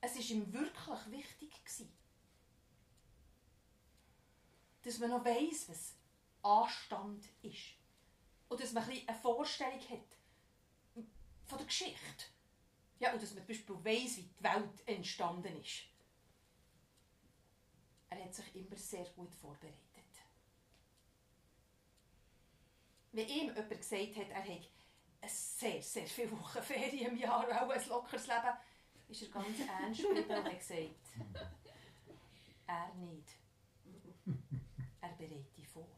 Es 0.00 0.14
war 0.14 0.22
ihm 0.22 0.52
wirklich 0.52 1.10
wichtig. 1.10 1.64
Gewesen, 1.64 1.92
dass 4.82 4.98
man 4.98 5.10
noch 5.10 5.24
weiss, 5.24 5.68
was 5.68 5.94
Anstand 6.42 7.24
ist. 7.42 7.74
Und 8.48 8.60
dass 8.60 8.72
man 8.72 8.88
ein 8.88 9.08
eine 9.08 9.18
Vorstellung 9.18 9.80
hat 9.80 11.04
von 11.46 11.58
der 11.58 11.66
Geschichte. 11.66 12.24
Ja, 13.00 13.12
und 13.12 13.20
dass 13.20 13.34
man 13.34 13.38
zum 13.38 13.48
Beispiel 13.48 13.84
weiss, 13.84 14.18
wie 14.18 14.22
die 14.22 14.44
Welt 14.44 14.86
entstanden 14.86 15.60
ist. 15.60 15.82
Er 18.08 18.24
hat 18.24 18.34
sich 18.34 18.54
immer 18.54 18.76
sehr 18.76 19.04
gut 19.10 19.34
vorbereitet. 19.34 19.85
Wenn 23.16 23.28
ihm 23.28 23.46
jemand 23.46 23.70
gesagt 23.70 24.16
hat, 24.16 24.28
er 24.28 24.42
hätte 24.42 24.68
sehr, 25.26 25.82
sehr 25.82 26.06
viele 26.06 26.32
Wochen 26.32 26.62
Ferien 26.62 27.12
im 27.12 27.16
Jahr, 27.16 27.48
auch 27.48 27.70
ein 27.70 27.88
lockeres 27.88 28.26
Leben, 28.26 28.58
ist 29.08 29.22
er 29.22 29.28
ganz 29.28 29.58
ernst 29.60 30.02
geblieben 30.02 30.34
und 30.36 30.44
hat 30.44 30.58
gesagt, 30.58 30.90
er 32.66 32.94
nicht. 32.94 33.28
Er 35.00 35.08
bereitet 35.08 35.56
dich 35.56 35.66
vor. 35.66 35.88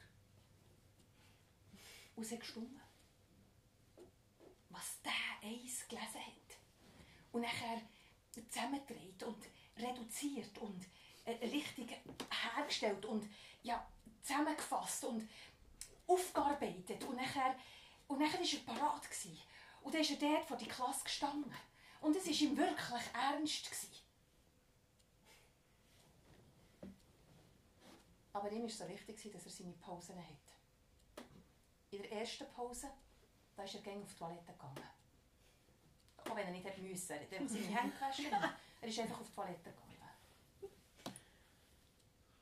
Und 2.15 2.23
es 2.23 2.31
hat. 2.31 2.41
Was 4.71 5.03
der 5.03 5.51
eins 5.51 5.89
gelesen 5.89 6.21
hat. 6.21 6.59
Und 7.33 7.41
nachher 7.41 7.83
zusammengedreht 8.31 9.25
und 9.25 9.45
reduziert 9.77 10.57
und 10.59 10.87
richtig 11.27 11.97
hergestellt 12.31 13.05
und 13.07 13.29
ja, 13.65 13.85
zusammengefasst 14.23 15.05
und 15.05 15.29
aufgearbeitet. 16.09 17.05
Und 17.05 17.17
nachher, 17.17 17.55
und 18.09 18.19
nachher 18.19 18.41
war 18.41 18.47
er 18.47 18.75
parat. 18.75 19.03
Gewesen. 19.05 19.39
Und 19.83 19.95
dann 19.95 20.01
ist 20.01 20.11
er 20.11 20.17
dort 20.17 20.45
vor 20.45 20.57
die 20.57 20.67
Klasse 20.67 21.05
gestanden. 21.05 21.55
Und 22.01 22.17
es 22.17 22.27
war 22.27 22.33
ihm 22.33 22.57
wirklich 22.57 23.15
ernst. 23.15 23.65
Gewesen. 23.65 24.03
Aber 28.33 28.51
ihm 28.51 28.63
war 28.63 28.69
so 28.69 28.89
wichtig, 28.89 29.33
dass 29.33 29.47
er 29.47 29.53
seine 29.53 29.73
Pausen 29.73 30.17
hat. 30.17 31.25
In 31.91 32.03
der 32.03 32.13
ersten 32.13 32.47
Pause 32.53 32.91
da 33.57 33.65
ist 33.65 33.75
er 33.75 33.81
gerne 33.81 34.03
auf 34.03 34.13
die 34.13 34.19
Toilette 34.19 34.53
gegangen. 34.53 34.89
Auch 36.19 36.37
wenn 36.37 36.47
er 36.47 36.53
nicht 36.53 36.65
hätte 36.65 36.81
müssen. 36.81 37.11
Er 37.11 37.41
hat 37.41 37.49
seine 37.49 37.65
Hände 37.65 37.97
gewaschen. 37.97 38.27
Er 38.81 38.89
ist 38.89 39.01
einfach 39.01 39.21
auf 39.21 39.27
die 39.27 39.35
Toilette 39.35 39.71
gegangen. 39.71 39.89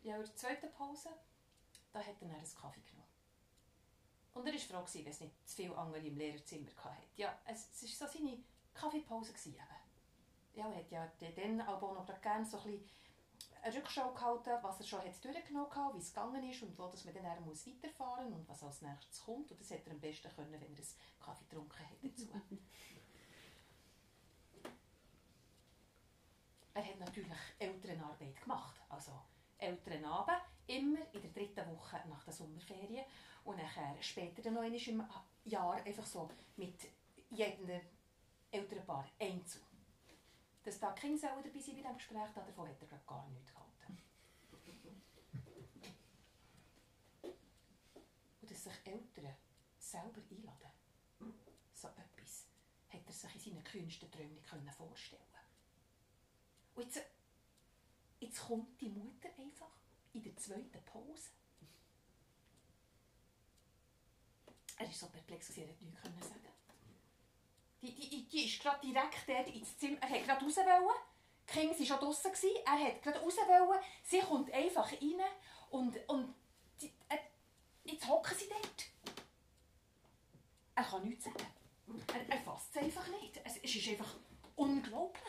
Ja, 0.02 0.16
in 0.16 0.22
der 0.22 0.36
zweiten 0.36 0.70
Pause 0.72 1.08
da 1.92 2.00
hat 2.00 2.08
er 2.08 2.28
dann 2.28 2.36
einen 2.36 2.54
Kaffee 2.54 2.82
genommen. 2.82 3.05
Und 4.36 4.46
er 4.46 4.52
war 4.52 4.60
froh, 4.60 4.82
dass 4.82 4.94
es 4.94 5.20
nicht 5.20 5.48
zu 5.48 5.56
viele 5.56 5.76
andere 5.78 6.06
im 6.06 6.18
Lehrerzimmer 6.18 6.68
hatte. 6.76 7.02
Ja, 7.16 7.38
es 7.46 7.82
war 7.82 8.08
so 8.08 8.18
seine 8.18 8.38
Kaffeepause. 8.74 9.32
Eben. 9.46 9.56
Ja, 10.52 10.70
er 10.70 10.76
hat 10.76 11.20
ja 11.22 11.30
dann 11.30 11.62
auch 11.62 11.80
noch 11.80 12.20
gerne 12.20 12.44
so 12.44 12.58
ein 12.58 12.64
bisschen 12.64 12.86
eine 13.62 13.74
Rückschau 13.74 14.12
gehalten, 14.12 14.50
was 14.62 14.78
er 14.80 14.86
schon 14.86 14.98
hat 15.00 15.24
durchgenommen 15.24 15.74
hat, 15.74 15.94
wie 15.94 15.98
es 15.98 16.12
gegangen 16.12 16.50
ist 16.50 16.62
und 16.62 16.78
wo 16.78 16.86
dass 16.88 17.06
man 17.06 17.14
dann 17.14 17.44
muss 17.46 17.66
weiterfahren 17.66 18.28
muss 18.28 18.40
und 18.40 18.48
was 18.48 18.62
als 18.62 18.82
nächstes 18.82 19.24
kommt. 19.24 19.50
Und 19.50 19.58
das 19.58 19.70
hätte 19.70 19.88
er 19.88 19.94
am 19.94 20.00
besten 20.00 20.28
können, 20.36 20.52
wenn 20.52 20.60
er 20.60 20.66
einen 20.66 20.76
Kaffee 21.18 21.44
getrunken 21.48 21.78
hätte 21.78 22.08
dazu. 22.10 22.28
er 26.74 26.86
hat 26.86 27.00
natürlich 27.00 27.32
Elternarbeit 27.58 28.38
gemacht. 28.42 28.82
Also 28.90 29.12
Elternabend, 29.56 30.42
immer 30.66 30.98
in 31.12 31.22
der 31.22 31.30
dritten 31.30 31.70
Woche 31.74 32.02
nach 32.08 32.22
der 32.24 32.34
Sommerferien 32.34 33.06
und 33.46 33.56
nachher 33.58 33.96
später 34.02 34.42
dann 34.42 34.54
noch 34.54 34.62
im 34.64 35.04
Jahr 35.44 35.74
einfach 35.74 36.04
so 36.04 36.28
mit 36.56 36.74
jedem 37.30 37.80
Elternpaar 38.50 39.08
einzeln. 39.20 39.64
Dass 40.64 40.80
da 40.80 40.90
Kinder 40.92 41.28
dabei 41.28 41.60
sein 41.60 41.76
bei 41.76 41.82
diesem 41.82 41.96
Gespräch, 41.96 42.30
davon 42.34 42.68
hat 42.68 42.82
er 42.82 42.98
gar 43.06 43.28
nichts 43.28 43.52
gehalten. 43.52 44.02
Und 48.42 48.50
dass 48.50 48.64
sich 48.64 48.74
Eltern 48.84 49.36
selber 49.78 50.20
einladen, 50.28 50.70
so 51.72 51.88
etwas, 51.88 52.46
hat 52.88 53.06
er 53.06 53.12
sich 53.12 53.46
in 53.46 53.52
seinen 53.52 53.64
kühnsten 53.64 54.10
Träumen 54.10 54.70
vorstellen 54.72 55.22
Und 56.74 56.84
jetzt, 56.84 57.06
jetzt 58.18 58.40
kommt 58.40 58.80
die 58.80 58.88
Mutter 58.88 59.28
einfach 59.38 59.70
in 60.14 60.22
der 60.24 60.36
zweiten 60.36 60.84
Pause. 60.84 61.30
Er 64.76 64.86
war 64.86 64.92
so 64.92 65.06
perplex, 65.06 65.48
dass 65.48 65.56
er 65.58 65.66
nichts 65.66 65.80
sagen 66.02 66.20
konnte. 66.20 66.46
Die, 67.82 67.94
die, 67.94 68.28
die 68.28 68.46
ist 68.46 68.60
gerade 68.60 68.80
direkt 68.86 69.28
dort 69.28 69.48
ins 69.48 69.76
Zimmer. 69.78 69.98
Er 70.02 70.10
wollte 70.10 70.24
gerade 70.24 70.44
raus. 70.44 70.56
Wollen. 70.56 70.96
Kinder 71.46 71.78
waren 71.78 71.86
schon 71.86 71.98
draußen. 71.98 72.50
Er 72.64 72.72
wollte 72.72 73.00
gerade 73.00 73.18
raus. 73.18 73.36
Wollen. 73.36 73.80
Sie 74.02 74.18
kommt 74.20 74.52
einfach 74.52 74.92
rein. 74.92 75.20
Und, 75.70 76.08
und 76.08 76.34
die, 76.80 76.92
äh, 77.08 77.18
jetzt 77.84 78.08
hocken 78.08 78.36
sie 78.36 78.48
dort. 78.48 78.86
Er 80.74 80.84
kann 80.84 81.04
nichts 81.04 81.24
sagen. 81.24 81.46
Er, 82.08 82.28
er 82.28 82.40
fasst 82.42 82.76
es 82.76 82.82
einfach 82.82 83.06
nicht. 83.08 83.40
Es, 83.44 83.56
es 83.58 83.76
ist 83.76 83.88
einfach 83.88 84.14
unglaublich. 84.56 85.22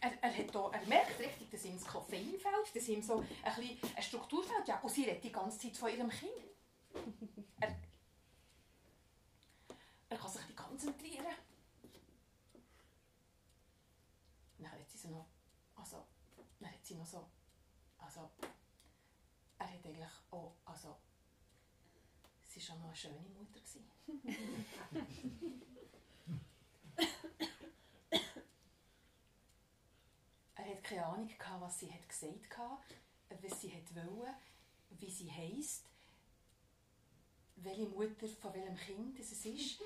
Er, 0.00 0.12
er, 0.22 0.36
hat 0.36 0.54
da, 0.54 0.70
er 0.70 0.86
merkt 0.86 1.18
richtig, 1.18 1.50
dass 1.50 1.64
ihm 1.64 1.74
das 1.74 1.86
Koffein 1.86 2.38
fällt, 2.38 2.74
dass 2.74 2.88
ihm 2.88 3.02
so 3.02 3.18
ein 3.18 3.54
bisschen 3.54 3.94
eine 3.94 4.02
Struktur 4.02 4.44
fällt. 4.44 4.68
Ja, 4.68 4.78
und 4.80 4.90
sie 4.90 5.04
redet 5.04 5.24
die 5.24 5.32
ganze 5.32 5.58
Zeit 5.58 5.76
von 5.76 5.90
ihrem 5.90 6.10
Kind. 6.10 6.30
Er, 10.10 10.16
kann 10.16 10.30
sich 10.30 10.46
nicht 10.46 10.56
konzentrieren. 10.56 11.26
dann 14.58 14.72
hat 14.72 14.90
sie 14.90 14.98
so 14.98 15.08
noch, 15.08 15.26
also, 15.76 16.04
dann 16.60 16.70
hat 16.72 16.84
sie 16.84 16.94
noch 16.94 17.06
so, 17.06 17.28
also, 17.98 18.30
er 19.58 19.66
hat 19.66 19.84
eigentlich 19.84 20.06
auch, 20.30 20.54
also, 20.64 20.96
sie 22.42 22.60
war 22.60 22.66
schon 22.66 22.78
noch 22.78 22.86
eine 22.86 22.96
schöne 22.96 23.20
Mutter. 23.20 23.60
er 30.54 30.64
hatte 30.64 30.82
keine 30.82 31.06
Ahnung, 31.06 31.30
was 31.60 31.78
sie 31.78 31.92
gesagt 32.08 32.58
hat, 32.58 32.78
was 33.42 33.60
sie 33.60 33.68
wollte, 33.94 34.34
wie 34.90 35.10
sie 35.10 35.30
heisst, 35.30 35.87
welche 37.62 37.86
Mutter 37.86 38.28
von 38.28 38.54
welchem 38.54 38.76
Kind 38.76 39.18
es 39.18 39.32
ist. 39.44 39.80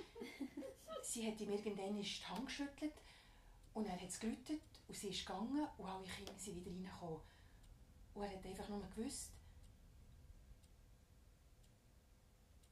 sie 1.03 1.27
hat 1.27 1.41
ihm 1.41 1.53
irgendwann 1.53 2.01
die 2.01 2.25
Hand 2.25 2.47
geschüttelt 2.47 2.95
und 3.75 3.87
er 3.87 4.01
hat 4.01 4.09
es 4.09 4.21
geläutet 4.21 4.61
und 4.89 4.97
sie 4.97 5.09
ist 5.09 5.27
gegangen 5.27 5.67
und 5.79 5.87
alle 5.87 6.07
Kinder 6.07 6.33
sind 6.37 6.57
wieder 6.57 6.71
reingekommen. 6.71 7.21
Und 8.15 8.23
er 8.23 8.31
hat 8.31 8.45
einfach 8.45 8.69
nur 8.69 8.83
gewusst, 8.95 9.31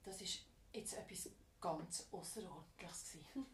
das 0.02 0.20
ist 0.20 0.40
jetzt 0.72 0.94
etwas 0.94 1.30
ganz 1.60 2.08
Außerordentliches. 2.10 3.18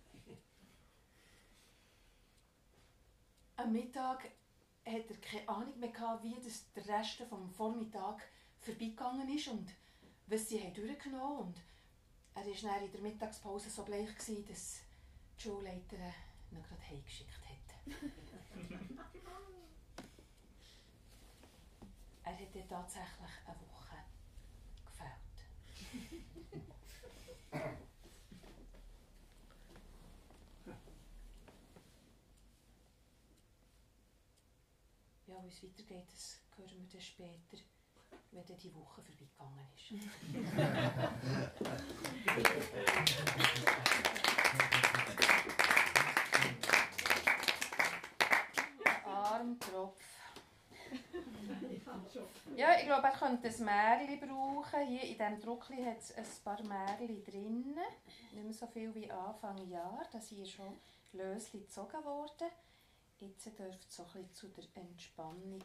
Am 3.57 3.73
Mittag 3.73 4.25
hat 4.85 5.11
er 5.11 5.17
keine 5.17 5.49
Ahnung 5.49 5.79
mehr 5.79 5.91
gehabt, 5.91 6.23
wie 6.23 6.35
das 6.35 6.71
der 6.73 6.87
Rest 6.87 7.23
vom 7.29 7.51
Vormittag 7.51 8.23
vorbeigegangen 8.61 9.29
ist 9.35 9.49
und 9.49 9.73
was 10.27 10.49
sie 10.49 10.73
durchgenommen 10.73 11.21
haben. 11.21 11.49
Und 11.49 11.61
er 12.35 12.45
war 12.45 12.83
in 12.83 12.93
der 12.93 13.01
Mittagspause 13.01 13.71
so 13.71 13.85
bleich, 13.85 14.15
gewesen, 14.15 14.45
dass 14.47 14.81
die 15.37 15.43
Schulleiterin 15.43 16.13
ihn 16.51 16.63
gerade 16.63 16.89
heimgeschickt 16.89 17.33
hat. 17.33 17.41
er 22.25 22.33
hat 22.33 22.55
dir 22.55 22.69
tatsächlich 22.69 23.31
eine 23.47 23.71
Woche 23.71 23.97
gefällt. 24.85 25.37
ja, 35.27 35.43
wie 35.43 35.49
es 35.49 35.63
weitergeht, 35.63 36.07
das 36.11 36.41
hören 36.57 36.83
wir 36.83 36.89
dann 36.89 37.01
später, 37.01 37.59
wenn 38.33 38.45
dann 38.47 38.59
die 38.59 38.75
Woche 38.75 39.03
vorbeigegangen 39.03 39.67
ist. 39.75 39.93
Armtropf. 49.05 50.03
Ja, 52.57 52.75
ich 52.79 52.87
glaube, 52.87 53.07
er 53.07 53.13
könnte 53.13 53.49
ein 53.49 53.65
Märchen 53.65 54.19
brauchen. 54.21 54.87
Hier 54.87 55.03
in 55.03 55.19
diesem 55.19 55.41
Druckli 55.41 55.85
hat 55.85 55.99
es 55.99 56.17
ein 56.17 56.25
paar 56.43 56.63
Märchen 56.63 57.23
drin. 57.23 57.77
Nicht 58.33 58.45
mehr 58.45 58.53
so 58.55 58.67
viel 58.67 58.95
wie 58.95 59.11
Anfang 59.11 59.59
Jahr. 59.69 60.03
Das 60.11 60.29
hier 60.29 60.47
schon 60.47 60.79
Lösli 61.13 61.61
gezogen 61.61 62.03
worden. 62.03 62.49
Jetzt 63.21 63.45
dürft 63.47 63.61
ihr 63.61 63.79
so 63.89 64.07
ein 64.15 64.33
zu 64.33 64.49
der 64.49 64.65
Entspannung 64.75 65.63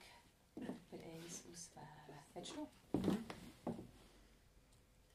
über 0.56 1.04
eins 1.04 1.46
auswählen. 1.50 2.01
Willst 2.34 2.56
du? 2.56 2.62
Mhm. 2.98 3.26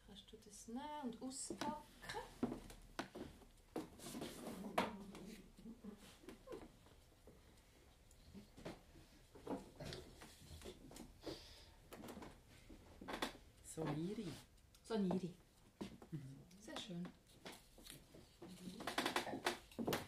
Kannst 0.07 0.33
du 0.33 0.37
das 0.45 0.69
nehmen 0.69 0.81
und 1.05 1.23
auspacken? 1.23 1.83
Soniri. 13.65 14.33
Soniri. 14.87 15.31
Mhm. 16.11 16.37
Sehr 16.61 16.79
schön. 16.79 17.07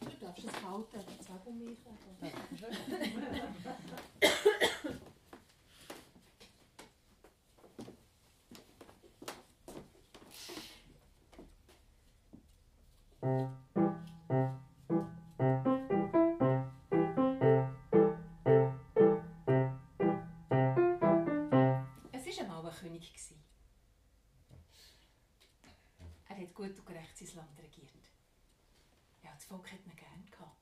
Du 0.01 0.11
darfst 0.21 0.45
es 0.45 0.63
halten, 0.63 0.87
das 0.93 1.27
Zaubermilch. 1.27 1.79
Volk 29.49 29.73
hat 29.73 29.79
ihn 29.87 29.97
gern 29.97 30.27
gehabt. 30.31 30.57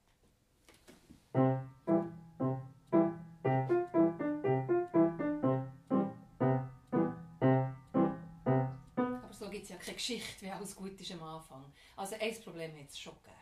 Aber 9.25 9.33
so 9.33 9.51
gibt 9.51 9.65
es 9.65 9.71
ja 9.71 9.77
keine 9.77 9.95
Geschichte, 9.95 10.47
wie 10.47 10.51
alles 10.51 10.77
gut 10.77 11.01
ist 11.01 11.13
am 11.13 11.23
Anfang. 11.25 11.65
Also 11.97 12.15
ein 12.21 12.41
Problem 12.43 12.77
hat 12.79 12.89
es 12.89 12.99
schon 12.99 13.15
gegeben. 13.15 13.35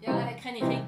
Ja, 0.00 0.18
er 0.18 0.30
hat 0.30 0.40
keine 0.40 0.58
Kinder 0.58 0.81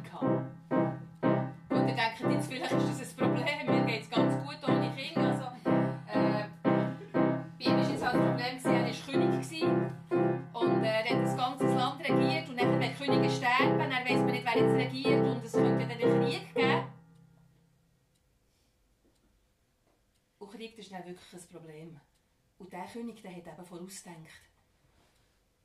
König 22.95 23.23
der 23.23 23.35
hat 23.35 23.49
eben 23.49 23.67
vorausgedacht. 23.67 24.51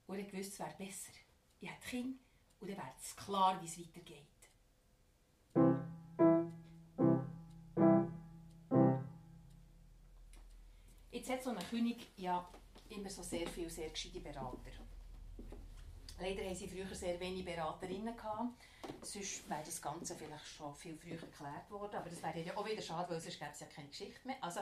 Und 0.08 0.18
er 0.18 0.26
wusste, 0.26 0.40
es 0.40 0.60
wäre 0.60 0.76
besser. 0.80 1.12
Ich 1.60 1.70
hätte 1.70 1.88
Kinder 1.88 2.18
und 2.60 2.70
dann 2.70 2.78
wäre 2.78 2.94
es 3.00 3.16
klar, 3.16 3.62
wie 3.62 3.68
es 3.68 3.80
weitergeht. 3.80 4.26
Jetzt 11.12 11.30
hat 11.30 11.44
so 11.44 11.52
ein 11.52 11.70
König 11.70 12.08
ja 12.18 12.50
immer 12.90 13.10
so 13.12 13.22
sehr 13.22 13.48
viele 13.48 13.70
sehr 13.70 13.92
gescheite 13.92 14.22
Berater. 14.22 14.72
Leider 16.20 16.44
haben 16.44 16.56
sie 16.56 16.68
früher 16.68 16.96
sehr 16.96 17.20
wenig 17.20 17.46
Beraterinnen 17.46 18.18
gehabt. 18.18 18.64
Sonst 19.02 19.50
wäre 19.50 19.62
das 19.64 19.82
Ganze 19.82 20.16
vielleicht 20.16 20.48
schon 20.48 20.74
viel 20.76 20.98
früher 20.98 21.18
geklärt 21.18 21.70
worden. 21.70 21.96
Aber 21.96 22.10
das 22.10 22.22
wäre 22.22 22.40
ja 22.40 22.56
auch 22.56 22.66
wieder 22.66 22.82
schade, 22.82 23.10
weil 23.10 23.20
sonst 23.20 23.40
gäbe 23.40 23.52
es 23.52 23.60
ja 23.60 23.68
keine 23.68 23.88
Geschichte 23.88 24.28
mehr. 24.28 24.38
Also, 24.42 24.62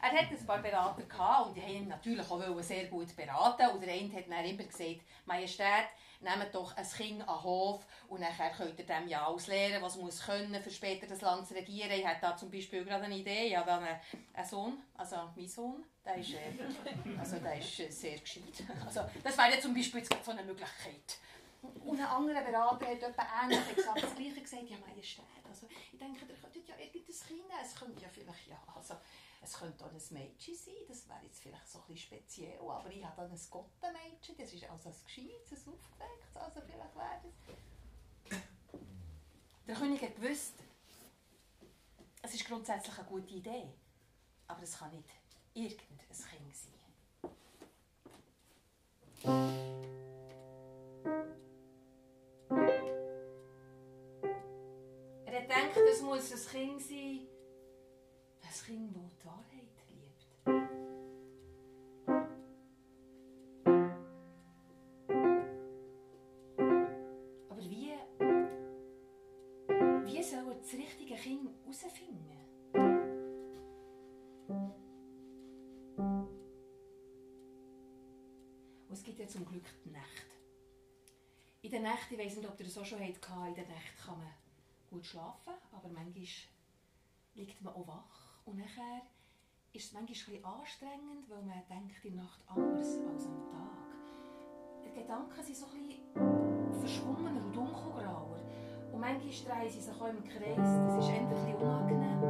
er 0.00 0.10
hat 0.10 0.30
ein 0.30 0.46
paar 0.46 0.58
Berater 0.58 1.02
gehabt 1.02 1.48
und 1.48 1.56
die 1.56 1.62
haben 1.62 1.70
ihn 1.70 1.88
natürlich 1.88 2.30
auch 2.30 2.62
sehr 2.62 2.86
gut 2.86 3.14
beraten. 3.16 3.68
Und 3.74 3.82
der 3.82 3.94
eine 3.94 4.12
hat 4.12 4.30
dann 4.30 4.44
immer 4.44 4.64
gesagt, 4.64 5.00
Majestät, 5.26 5.88
nehmt 6.20 6.54
doch 6.54 6.76
ein 6.76 6.88
Kind 6.88 7.20
an 7.22 7.26
den 7.26 7.42
Hof 7.42 7.86
und 8.08 8.20
dann 8.20 8.52
könnt 8.56 8.78
ihr 8.78 8.86
dem 8.86 9.08
ja 9.08 9.26
alles 9.26 9.46
lernen, 9.46 9.82
was 9.82 9.96
muss 9.96 10.24
können, 10.24 10.60
für 10.62 10.70
später 10.70 11.06
das 11.06 11.20
Land 11.20 11.46
zu 11.46 11.54
regieren. 11.54 11.90
Ich 11.92 12.06
habe 12.06 12.18
da 12.20 12.36
zum 12.36 12.50
Beispiel 12.50 12.84
gerade 12.84 13.04
eine 13.04 13.16
Idee. 13.16 13.46
Ich 13.46 13.56
habe 13.56 13.72
einen, 13.72 14.46
Sohn, 14.46 14.78
also 14.96 15.16
mein 15.36 15.48
Sohn, 15.48 15.84
der 16.04 16.16
ist, 16.16 16.32
äh, 16.32 17.18
also 17.18 17.36
der 17.36 17.58
ist 17.58 17.80
äh, 17.80 17.90
sehr 17.90 18.18
gescheit. 18.18 18.42
Also, 18.86 19.02
das 19.22 19.36
wäre 19.36 19.54
ja 19.54 19.60
zum 19.60 19.74
Beispiel 19.74 20.00
jetzt 20.00 20.24
so 20.24 20.30
eine 20.30 20.42
Möglichkeit. 20.42 21.18
Und 21.62 21.98
ein 21.98 22.06
anderer 22.06 22.42
Berater 22.42 22.86
hat 22.86 23.02
etwa 23.02 23.26
ähnlich 23.42 23.74
gesagt, 23.74 24.02
das 24.02 24.14
Gleiche 24.14 24.40
gesagt, 24.40 24.68
ja 24.68 24.76
Majestät, 24.78 25.24
also 25.48 25.66
ich 25.92 25.98
denke, 25.98 26.24
ihr 26.26 26.36
könntet 26.36 26.68
ja 26.68 26.76
irgendein 26.76 27.04
Kind, 27.04 27.44
es 27.62 27.74
könnte 27.74 28.02
ja 28.02 28.08
vielleicht, 28.08 28.46
ja, 28.46 28.62
also 28.74 28.94
es 29.42 29.52
könnte 29.54 29.84
auch 29.84 29.90
ein 29.90 30.02
Mädchen 30.10 30.54
sein, 30.54 30.74
das 30.86 31.08
wäre 31.08 31.24
jetzt 31.24 31.40
vielleicht 31.40 31.68
so 31.68 31.78
ein 31.80 31.86
bisschen 31.86 32.18
speziell, 32.18 32.60
aber 32.60 32.90
ich 32.90 33.04
habe 33.04 33.22
dann 33.22 33.30
ein 33.30 33.40
Gottenmädchen, 33.50 34.36
das 34.36 34.52
ist 34.52 34.70
also 34.70 34.88
ein 34.88 34.94
gescheites, 35.04 35.66
ein 35.66 35.72
aufgewecktes, 35.72 36.36
also 36.36 36.60
vielleicht 36.60 36.94
wäre 36.94 37.20
das... 37.22 38.38
Der 39.66 39.76
König 39.76 40.02
hat 40.02 40.16
gewusst, 40.16 40.54
es 42.22 42.34
ist 42.34 42.46
grundsätzlich 42.46 42.98
eine 42.98 43.08
gute 43.08 43.34
Idee, 43.34 43.72
aber 44.46 44.62
es 44.62 44.78
kann 44.78 44.90
nicht 44.92 45.08
irgendein 45.54 46.06
Kind 46.08 46.56
sein. 46.56 46.78
Gedacht, 55.48 55.78
es 55.90 56.02
muss 56.02 56.30
ein 56.30 56.38
Kind 56.50 56.82
sein, 56.82 57.20
ein 58.42 58.66
Kind, 58.66 58.94
das 58.94 59.16
die 59.16 59.24
Wahrheit 59.24 59.72
liebt. 59.88 60.26
Aber 67.48 67.62
wie, 67.62 67.94
wie 70.04 70.22
soll 70.22 70.54
das 70.60 70.72
richtige 70.74 71.14
Kind 71.14 71.48
herausfinden? 71.64 72.28
Es 78.92 79.02
gibt 79.02 79.18
ja 79.18 79.26
zum 79.26 79.46
Glück 79.46 79.64
die 79.82 79.90
Nacht. 79.92 80.26
In 81.62 81.70
der 81.70 81.80
Nacht, 81.80 82.12
ich 82.12 82.18
weiß 82.18 82.36
nicht, 82.36 82.46
ob 82.46 82.60
ihr 82.60 82.66
das 82.66 82.76
auch 82.76 82.84
schon 82.84 83.00
hattet, 83.00 83.26
in 83.48 83.54
der 83.54 83.66
Nacht 83.66 83.96
kann 84.04 84.18
man 84.18 84.28
gut 84.90 85.04
schlafen, 85.04 85.52
aber 85.72 85.88
manchmal 85.88 86.26
liegt 87.34 87.62
man 87.62 87.74
auch 87.74 87.86
wach. 87.86 88.42
Und 88.46 88.58
nachher 88.58 89.02
ist 89.72 89.86
es 89.86 89.92
manchmal 89.92 90.36
ein 90.36 90.44
anstrengend, 90.44 91.28
weil 91.28 91.42
man 91.42 91.62
denkt 91.68 92.02
der 92.02 92.12
Nacht 92.12 92.40
anders 92.46 92.98
als 93.12 93.26
am 93.26 93.42
Tag. 93.50 93.88
Die 94.84 95.00
Gedanken 95.00 95.42
sind 95.42 95.56
so 95.56 95.66
ein 95.66 95.86
bisschen 95.86 96.80
verschwommener 96.80 97.44
und 97.44 97.54
dunkelgrauer. 97.54 98.40
Und 98.92 99.00
manchmal 99.00 99.60
drehen 99.60 99.70
sie 99.70 99.80
sich 99.80 100.00
auch 100.00 100.08
im 100.08 100.24
Kreis. 100.24 100.56
Das 100.56 101.04
ist 101.04 101.10
endlich 101.10 101.54
unangenehm. 101.54 102.22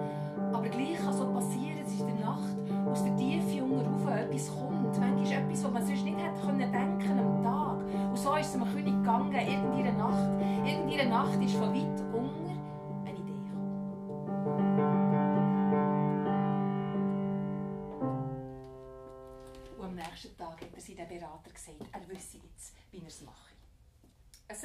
Aber 0.53 0.69
gleich 0.69 0.99
kann 0.99 1.13
so 1.13 1.33
passieren, 1.33 1.85
dass 1.85 2.01
in 2.01 2.07
der 2.07 2.27
Nacht 2.27 2.57
aus 2.87 3.05
der 3.05 3.17
Tiefe 3.17 3.63
rauf 3.63 4.07
etwas 4.07 4.51
kommt. 4.53 4.99
Manchmal 4.99 5.33
etwas, 5.33 5.65
was 5.65 5.73
man 5.73 5.87
sonst 5.87 6.05
nicht 6.05 6.19
hätte 6.19 6.41
können 6.41 6.73
denken 6.73 7.19
am 7.19 7.43
Tag. 7.43 7.79
Und 8.11 8.19
so 8.19 8.35
ist 8.35 8.47
es 8.47 8.53
dem 8.53 8.65
König 8.65 8.95
gegangen, 8.95 9.33
irgendeine 9.33 9.93
Nacht. 9.93 10.41
Irgendeine 10.67 11.09
Nacht 11.09 11.41
ist 11.41 11.55
von 11.55 11.73
weit 11.73 12.01
unten 12.13 12.38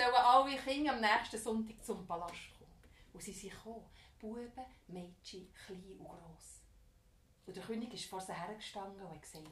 sollen 0.03 0.15
alle 0.15 0.57
Kinder 0.57 0.93
am 0.93 1.01
nächsten 1.01 1.37
Sonntag 1.37 1.83
zum 1.83 2.05
Palast 2.05 2.33
kommen. 2.57 2.71
Und 3.13 3.23
sie 3.23 3.31
sind 3.31 3.51
gekommen. 3.51 3.85
Buben, 4.19 4.51
Mädchen, 4.87 5.53
klein 5.65 5.97
und 5.99 6.07
gross. 6.07 6.61
Und 7.45 7.55
der 7.55 7.63
König 7.63 7.93
ist 7.93 8.05
vor 8.05 8.21
sie 8.21 8.33
hergestanden 8.33 9.01
und 9.01 9.11
hat 9.11 9.21
gesagt, 9.21 9.51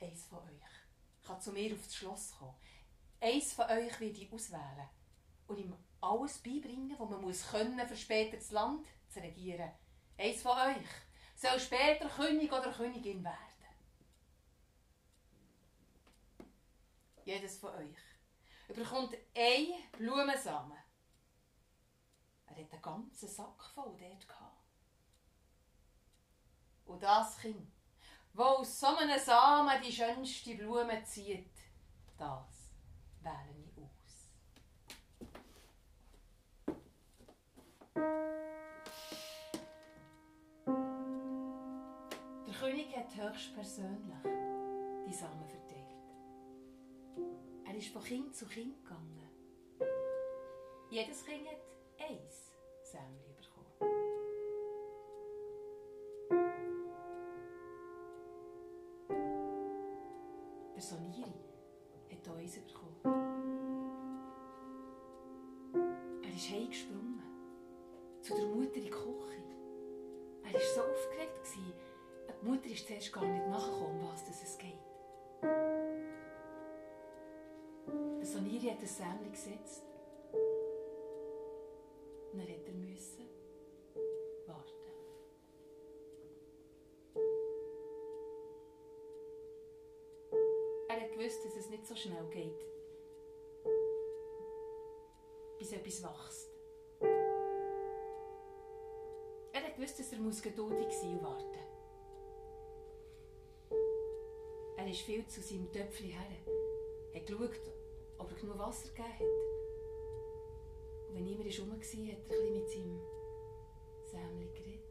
eins 0.00 0.24
von 0.24 0.38
euch 0.38 1.26
kann 1.26 1.40
zu 1.40 1.52
mir 1.52 1.74
aufs 1.74 1.94
Schloss 1.94 2.34
kommen. 2.38 2.54
Eins 3.20 3.52
von 3.52 3.66
euch 3.66 4.00
werde 4.00 4.18
ich 4.18 4.32
auswählen 4.32 4.88
und 5.46 5.58
ihm 5.58 5.76
alles 6.00 6.38
beibringen, 6.38 6.96
was 6.98 7.10
man 7.10 7.20
muss 7.20 7.46
können, 7.48 7.86
für 7.86 7.96
später 7.96 8.36
das 8.36 8.50
Land 8.50 8.86
zu 9.08 9.20
regieren. 9.20 9.70
Eins 10.18 10.42
von 10.42 10.56
euch 10.56 10.88
soll 11.36 11.60
später 11.60 12.08
König 12.08 12.50
oder 12.50 12.72
Königin 12.72 13.22
werden. 13.22 13.38
Jedes 17.24 17.58
von 17.58 17.74
euch 17.74 17.98
überkommt 18.68 19.14
ein 19.34 19.66
Blumensamen. 19.92 20.78
Er 22.46 22.56
hat 22.56 22.72
einen 22.72 22.82
ganzen 22.82 23.28
Sack 23.28 23.64
voll 23.74 23.96
dort 23.98 24.28
gehabt. 24.28 24.62
Und 26.84 27.02
das 27.02 27.38
Kind, 27.38 27.72
wo 28.34 28.42
aus 28.42 28.80
so 28.80 28.88
einem 28.96 29.18
Samen 29.18 29.82
die 29.82 29.92
schönste 29.92 30.54
Blume 30.54 31.02
zieht, 31.04 31.50
das 32.18 32.74
wähle 33.20 33.64
ich 33.64 33.82
aus. 33.82 34.30
Der 42.46 42.54
König 42.54 42.96
hat 42.96 43.16
höchstpersönlich 43.16 44.22
die 45.06 45.12
Samen 45.14 45.48
verteilt. 45.48 45.71
Er 47.72 47.78
ist 47.78 47.88
von 47.88 48.04
Kind 48.04 48.36
zu 48.36 48.44
Kind 48.44 48.84
gegangen. 48.84 49.30
Jedes 50.90 51.24
Kind 51.24 51.48
hat 51.48 51.56
eins 51.98 52.52
Sämli 52.82 53.32
bekommen. 53.34 53.72
Der 60.74 60.82
Soniri 60.82 61.32
hat 62.10 62.36
eins 62.36 62.58
bekommen. 62.60 63.00
Er 66.24 66.34
ist 66.34 66.50
heimgesprungen. 66.50 67.22
Zu 68.20 68.34
der 68.34 68.46
Mutter 68.48 68.76
in 68.76 68.84
die 68.84 68.90
Küche. 68.90 69.42
Er 70.44 70.52
war 70.52 70.60
so 70.60 70.82
aufgeregt. 70.82 71.48
Die 71.56 72.46
Mutter 72.46 72.66
ist 72.66 72.86
zuerst 72.86 73.10
gar 73.14 73.24
nicht 73.24 73.48
nachgekommen, 73.48 74.06
was 74.12 74.42
es 74.42 74.58
geht. 74.58 75.71
Soniri 78.32 78.70
hat 78.70 78.80
ein 78.80 78.86
Sämli 78.86 79.30
gesetzt. 79.30 79.82
Und 82.32 82.40
er 82.40 82.46
hätte 82.46 82.72
müssen 82.72 83.28
warten. 84.46 84.72
Er 90.88 91.00
hat 91.02 91.12
gewusst, 91.12 91.44
dass 91.44 91.56
es 91.56 91.68
nicht 91.68 91.86
so 91.86 91.94
schnell 91.94 92.24
geht, 92.30 92.64
bis 95.58 95.72
etwas 95.72 96.02
wächst. 96.02 96.48
Er 99.52 99.62
hat 99.62 99.76
gewusst, 99.76 99.98
dass 99.98 100.10
er 100.10 100.18
geduldig 100.42 100.90
sein 100.90 101.18
und 101.18 101.22
warten. 101.22 101.58
Er 104.78 104.90
ist 104.90 105.02
viel 105.02 105.26
zu 105.26 105.42
seinem 105.42 105.70
Töpfchen 105.70 106.12
her, 106.12 106.30
hat 107.14 107.26
geschaut, 107.26 107.81
ob 108.22 108.30
er 108.30 108.36
genug 108.36 108.58
Wasser 108.58 108.88
gegeben 108.88 109.08
hat. 109.08 109.20
Und 111.08 111.14
wenn 111.16 111.24
niemand 111.24 111.50
herum 111.50 111.70
war, 111.70 111.76
hat 111.76 112.30
er 112.30 112.36
ein 112.38 112.52
mit 112.52 112.70
seinem 112.70 113.00
Sämli 114.04 114.48
geredet. 114.54 114.84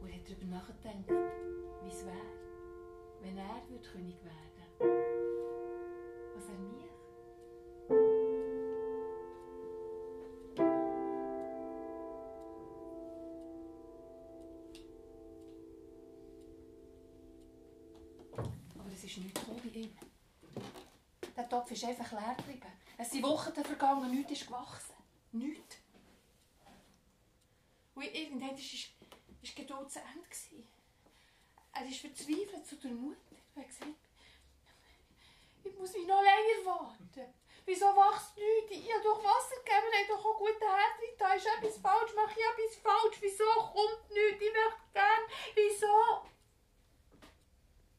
Und 0.00 0.08
er 0.08 0.14
hat 0.14 0.28
darüber 0.28 0.46
nachgedacht, 0.46 1.08
wie 1.84 1.88
es 1.88 2.04
wäre, 2.04 2.16
wenn 3.20 3.38
er 3.38 3.62
König 3.92 4.16
werden 4.24 4.50
würde. 4.80 5.00
Was 6.34 6.48
er 6.48 6.58
mich. 6.58 6.90
Aber 18.78 18.92
es 18.92 19.04
ist 19.04 19.18
nicht 19.18 19.34
gekommen 19.34 19.60
bei 19.62 19.80
ihm. 19.80 20.09
Der 21.40 21.48
Topf 21.48 21.70
ist 21.70 21.84
einfach 21.84 22.12
leer 22.12 22.34
geblieben. 22.36 22.70
Es 22.98 23.10
sind 23.10 23.22
Wochen 23.22 23.64
vergangen, 23.64 24.10
nichts 24.10 24.32
ist 24.32 24.46
gewachsen. 24.46 24.92
Nichts. 25.32 25.78
Und 27.94 28.04
irgendwann 28.04 28.50
war 28.50 28.56
die 28.56 29.54
Geduld 29.54 29.90
zu 29.90 30.00
Ende. 30.00 30.28
gewesen. 30.28 30.68
Er 31.72 31.86
ist 31.86 32.00
verzweifelt 32.00 32.66
zu 32.66 32.76
der 32.76 32.90
Mutter 32.90 33.36
und 33.54 33.62
hat 33.62 33.68
gesagt, 33.68 33.90
ich 35.64 35.78
muss 35.78 35.94
mich 35.94 36.06
noch 36.06 36.20
länger 36.20 36.66
warten. 36.66 37.32
Wieso 37.64 37.86
wächst 37.86 38.36
nichts? 38.36 38.72
Ich 38.72 38.92
habe 38.92 39.02
doch 39.02 39.24
Wasser 39.24 39.56
gegeben, 39.64 39.86
ich 39.92 40.10
habe 40.10 40.20
doch 40.20 40.26
auch 40.26 40.38
gute 40.38 40.60
Herd 40.60 41.18
da 41.18 41.32
ist 41.32 41.46
etwas 41.46 41.78
falsch, 41.78 42.12
mache 42.14 42.38
ich 42.38 42.44
etwas 42.44 42.76
falsch. 42.82 43.16
Wieso 43.22 43.44
kommt 43.44 44.10
nichts? 44.10 44.44
Ich 44.44 44.52
möchte 44.52 44.92
gern. 44.92 45.24
Wieso? 45.54 46.26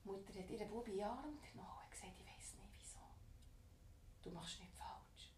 Die 0.03 0.07
Mutter 0.07 0.39
hat 0.39 0.49
ihren 0.49 0.69
Buben 0.69 0.91
in 0.91 0.97
den 0.97 1.07
Arm 1.07 1.41
genommen 1.41 1.81
und 1.83 1.91
gesagt, 1.91 2.13
ich 2.19 2.25
weiß 2.25 2.53
nicht 2.55 2.73
wieso. 2.77 2.99
Du 4.23 4.31
machst 4.31 4.59
nicht 4.59 4.73
falsch. 4.73 5.31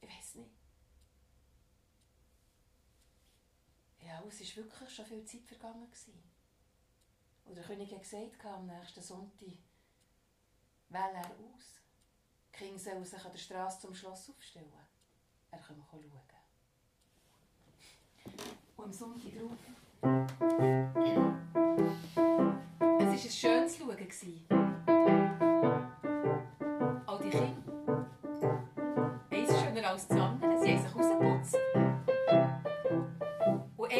Ich 0.00 0.08
weiß 0.08 0.34
nicht. 0.36 0.50
Ja, 4.00 4.19
es 4.30 4.40
ist 4.40 4.56
wirklich 4.56 4.88
schon 4.88 5.04
viel 5.04 5.24
Zeit 5.24 5.44
vergangen. 5.44 5.90
Gewesen. 5.90 6.22
Und 7.44 7.56
der 7.56 7.64
König 7.64 7.92
hat 7.92 8.02
gesagt, 8.02 8.44
am 8.44 8.66
nächsten 8.66 9.02
Sonntag 9.02 9.58
wähle 10.88 11.14
er 11.14 11.30
aus. 11.30 11.80
Die 12.46 12.58
Kinder 12.58 12.78
sollen 12.78 13.04
sich 13.04 13.24
an 13.24 13.32
der 13.32 13.38
Straße 13.38 13.80
zum 13.80 13.94
Schloss 13.94 14.30
aufstellen. 14.30 14.72
Er 15.50 15.58
kann 15.58 15.84
schauen. 15.90 16.04
Und 18.76 18.84
am 18.84 18.92
Sonntag 18.92 19.32
drauf 19.34 19.58
es 23.12 23.42
war 23.42 23.54
ein 23.54 23.68
schönes 23.68 23.76
Schauen. 23.76 24.59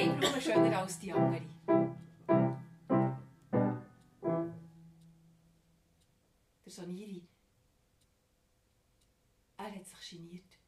Eine 0.01 0.15
Blume 0.15 0.41
schöner 0.41 0.79
als 0.79 0.99
die 0.99 1.13
andere. 1.13 1.43
Der 6.65 6.73
Soniri, 6.73 7.29
er 9.59 9.75
hat 9.75 9.87
sich 9.87 10.11
geniert. 10.11 10.59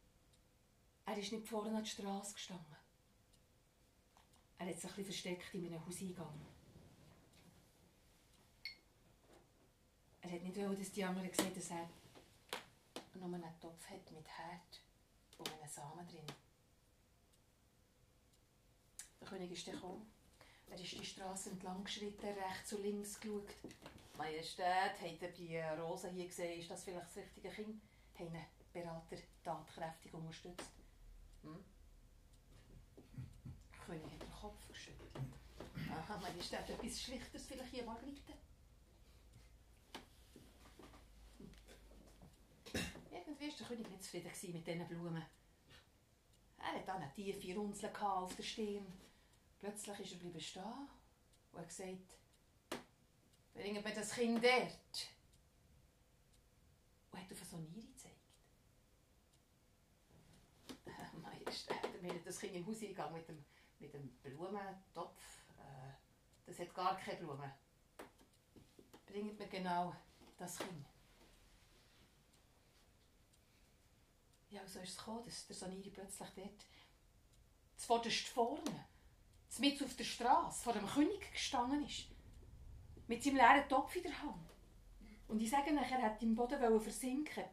Er 1.06 1.16
ist 1.16 1.32
nicht 1.32 1.48
vorne 1.48 1.76
an 1.76 1.82
die 1.82 1.90
Straße 1.90 2.34
gestanden. 2.34 2.76
Er 4.58 4.66
hat 4.66 4.78
sich 4.78 4.98
ein 4.98 5.04
versteckt 5.04 5.54
in 5.54 5.66
einem 5.66 5.86
Hauseingang. 5.86 6.40
Er 10.20 10.30
hat 10.30 10.42
nicht 10.42 10.56
wollen, 10.56 10.78
dass 10.78 10.92
die 10.92 11.04
anderen 11.04 11.32
sehen, 11.32 11.54
dass 11.54 11.70
er 11.70 11.88
nur 13.14 13.34
einen 13.34 13.60
Topf 13.60 13.88
hat 13.88 14.12
mit 14.12 14.28
Herd 14.28 14.82
und 15.38 15.52
einem 15.52 15.68
Samen 15.68 16.06
drin. 16.06 16.41
Der 19.22 19.38
König 19.38 19.52
ist 19.52 19.66
gekommen. 19.66 20.10
Er 20.68 20.78
ist 20.80 20.92
die 20.92 21.04
Straße 21.04 21.50
entlang 21.50 21.84
geschritten, 21.84 22.26
rechts 22.26 22.72
und 22.72 22.82
links 22.82 23.20
geschaut. 23.20 23.46
Majestät, 24.18 24.66
habt 25.00 25.22
ihr 25.22 25.28
die 25.28 25.58
Rosen 25.80 26.10
hier 26.10 26.26
gesehen? 26.26 26.60
Ist 26.60 26.70
das 26.70 26.82
vielleicht 26.82 27.06
das 27.06 27.16
richtige 27.16 27.48
Kind? 27.50 27.80
Haben 28.18 28.28
einen 28.28 28.44
Berater 28.72 29.16
tatkräftig 29.44 30.12
unterstützt? 30.12 30.72
Hm? 31.42 31.64
König 33.86 34.12
hat 34.12 34.22
den 34.22 34.32
Kopf 34.32 34.68
geschüttelt. 34.68 35.10
Aha, 35.90 36.18
Majestät, 36.18 36.68
etwas 36.68 37.00
Schlichteres 37.00 37.46
vielleicht 37.46 37.70
hier, 37.70 37.84
Margarite? 37.84 38.32
Irgendwie 43.10 43.48
war 43.48 43.56
der 43.56 43.66
König 43.66 43.88
nicht 43.88 44.02
zufrieden 44.02 44.54
mit 44.54 44.66
diesen 44.66 44.88
Blumen. 44.88 45.24
Er 46.58 46.78
hatte 46.78 46.92
eine 46.92 47.12
tiefe 47.14 47.54
Runzel 47.56 47.90
auf 48.00 48.34
der 48.34 48.42
Stirn. 48.42 48.86
Plötzlich 49.62 50.00
ist 50.00 50.12
er 50.14 50.18
bleiben 50.18 50.40
stehen 50.40 50.88
und 51.52 51.60
hat 51.60 51.68
gesagt, 51.68 52.16
bringt 53.54 53.84
mir 53.84 53.94
das 53.94 54.10
Kind 54.10 54.42
dort. 54.42 55.06
Und 57.12 57.20
hat 57.20 57.30
auf 57.30 57.44
so 57.48 57.58
Niere 57.58 57.86
gezeigt. 57.86 58.16
Äh, 60.84 61.16
Majestät, 61.16 62.02
wir 62.02 62.10
haben 62.10 62.24
das 62.24 62.40
Kind 62.40 62.56
im 62.56 62.66
Haus 62.66 62.82
eingegangen 62.82 63.14
mit 63.14 63.28
dem, 63.28 63.44
mit 63.78 63.94
dem 63.94 64.08
Blumentopf. 64.24 65.22
Äh, 65.60 65.92
das 66.44 66.58
hat 66.58 66.74
gar 66.74 66.96
keine 66.98 67.18
Blumen. 67.18 67.52
Bringt 69.06 69.38
mir 69.38 69.46
genau 69.46 69.94
das 70.38 70.58
Kind. 70.58 70.88
Ja, 74.50 74.66
so 74.66 74.80
ist 74.80 74.88
es 74.90 74.98
gekommen, 74.98 75.24
dass 75.24 75.46
der 75.46 75.54
Saniri 75.54 75.90
plötzlich 75.90 76.30
dort 76.34 76.66
zuvorderst 77.76 78.26
vorne, 78.26 78.86
mitten 79.58 79.84
auf 79.84 79.94
der 79.96 80.04
Straße, 80.04 80.62
vor 80.62 80.72
dem 80.72 80.86
König 80.86 81.32
gestanden 81.32 81.84
ist. 81.84 82.06
Mit 83.06 83.22
seinem 83.22 83.36
leeren 83.36 83.68
Topf 83.68 83.94
in 83.96 84.04
der 84.04 84.22
Hand. 84.22 84.50
Und 85.28 85.40
ich 85.40 85.50
sage 85.50 85.72
nachher, 85.72 85.98
er 85.98 86.10
wollte 86.10 86.24
im 86.24 86.34
Boden 86.34 86.80
versinken. 86.80 87.44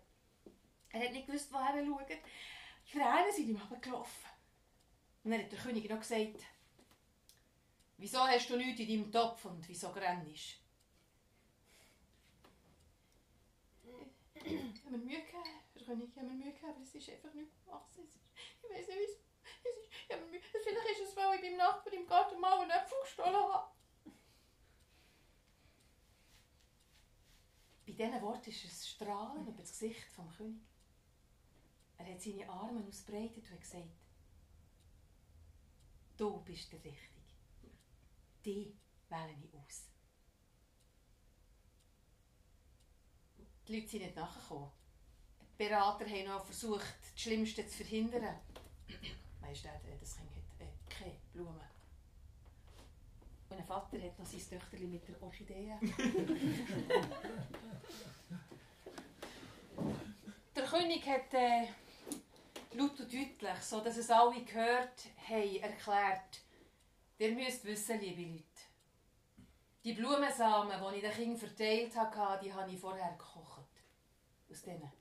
Er 0.90 1.06
hat 1.06 1.12
nicht 1.12 1.28
gewusst, 1.28 1.52
woher 1.52 1.76
er 1.76 1.86
schaut. 1.86 2.10
Die 2.10 2.92
Tränen 2.92 3.32
sind 3.36 3.50
ihm 3.50 3.58
runtergelaufen. 3.58 4.30
Und 5.24 5.32
dann 5.32 5.42
hat 5.42 5.52
der 5.52 5.60
König 5.60 5.90
noch 5.90 6.00
gesagt, 6.00 6.44
wieso 7.98 8.20
hast 8.20 8.50
du 8.50 8.58
nichts 8.58 8.80
in 8.80 8.88
deinem 8.88 9.12
Topf 9.12 9.46
und 9.46 9.68
wieso 9.68 9.92
grennst 9.92 10.60
Ich 14.34 14.86
habe 14.86 14.98
mir 14.98 15.06
Mühe 15.06 15.20
gegeben, 15.20 15.44
Herr 15.74 15.86
König, 15.86 16.10
ich 16.10 16.18
habe 16.18 16.28
mir 16.28 16.34
Mühe 16.34 16.52
gegeben, 16.54 16.70
aber 16.70 16.82
es 16.82 16.96
ist 16.96 17.10
einfach 17.10 17.34
nicht 17.34 17.52
gewachsen. 17.66 18.08
Ich 18.64 18.70
weiß 18.70 18.88
nicht, 18.88 18.98
wie 18.98 19.04
es, 19.04 19.29
es 20.10 20.30
Mühe, 20.30 20.42
vielleicht 20.42 21.00
ist 21.02 21.10
es, 21.10 21.16
weil 21.16 21.36
ich 21.36 21.42
beim 21.42 21.58
Nachbarn 21.58 21.96
im 21.96 22.08
Garten 22.08 22.40
mal 22.40 22.60
einen 22.60 22.72
Äpfel 22.72 22.98
gestohlen 23.02 23.36
habe. 23.36 23.72
Bei 27.86 27.92
diesen 27.92 28.22
Worten 28.22 28.50
ist 28.50 28.64
ein 28.64 28.70
Strahlen 28.70 29.48
über 29.48 29.62
das 29.62 29.72
Gesicht 29.72 30.06
des 30.08 30.38
Königs. 30.38 30.66
Er 31.98 32.14
hat 32.14 32.22
seine 32.22 32.50
Arme 32.50 32.86
ausbreitet 32.88 33.52
und 33.52 33.60
gesagt, 33.60 33.90
du 36.18 36.42
bist 36.42 36.72
der 36.72 36.84
Richtige. 36.84 37.20
Die 38.46 38.74
wähle 39.10 39.36
ich 39.44 39.60
aus. 39.60 39.90
Die 43.68 43.76
Leute 43.76 43.88
sind 43.90 44.02
nicht 44.04 44.16
nachgekommen. 44.16 44.72
Die 45.42 45.64
Berater 45.64 46.06
haben 46.06 46.26
noch 46.26 46.46
versucht, 46.46 46.86
das 47.02 47.22
Schlimmste 47.22 47.68
zu 47.68 47.78
verhindern. 47.78 48.40
Majestät, 49.50 49.82
das 50.00 50.16
Kind 50.16 50.30
hat 50.30 50.44
äh, 50.60 50.68
keine 50.88 51.16
Blumen. 51.34 51.60
Mein 53.50 53.64
Vater 53.64 54.00
hat 54.00 54.20
noch 54.20 54.26
sein 54.28 54.42
Töchterli 54.48 54.86
mit 54.86 55.08
der 55.08 55.20
Orchidee. 55.24 55.74
der 60.56 60.66
König 60.66 61.08
hat 61.08 61.34
äh, 61.34 61.66
laut 62.74 63.00
und 63.00 63.12
deutlich, 63.12 63.60
so 63.62 63.82
dass 63.82 63.98
es 63.98 64.12
alle 64.12 64.44
gehört 64.44 65.08
haben, 65.28 65.56
erklärt, 65.56 66.44
ihr 67.18 67.32
müsst 67.32 67.66
wissen, 67.66 68.00
liebe 68.00 68.22
Leute, 68.22 68.44
die 69.84 69.94
Blumensamen, 69.94 70.80
die 70.80 70.98
ich 70.98 71.02
den 71.02 71.12
Kindern 71.12 71.40
verteilt 71.40 71.96
habe, 71.96 72.46
die 72.46 72.54
habe 72.54 72.72
ich 72.72 72.80
vorher 72.80 73.14
gekocht. 73.14 73.66
Aus 74.48 74.62
denen 74.62 74.92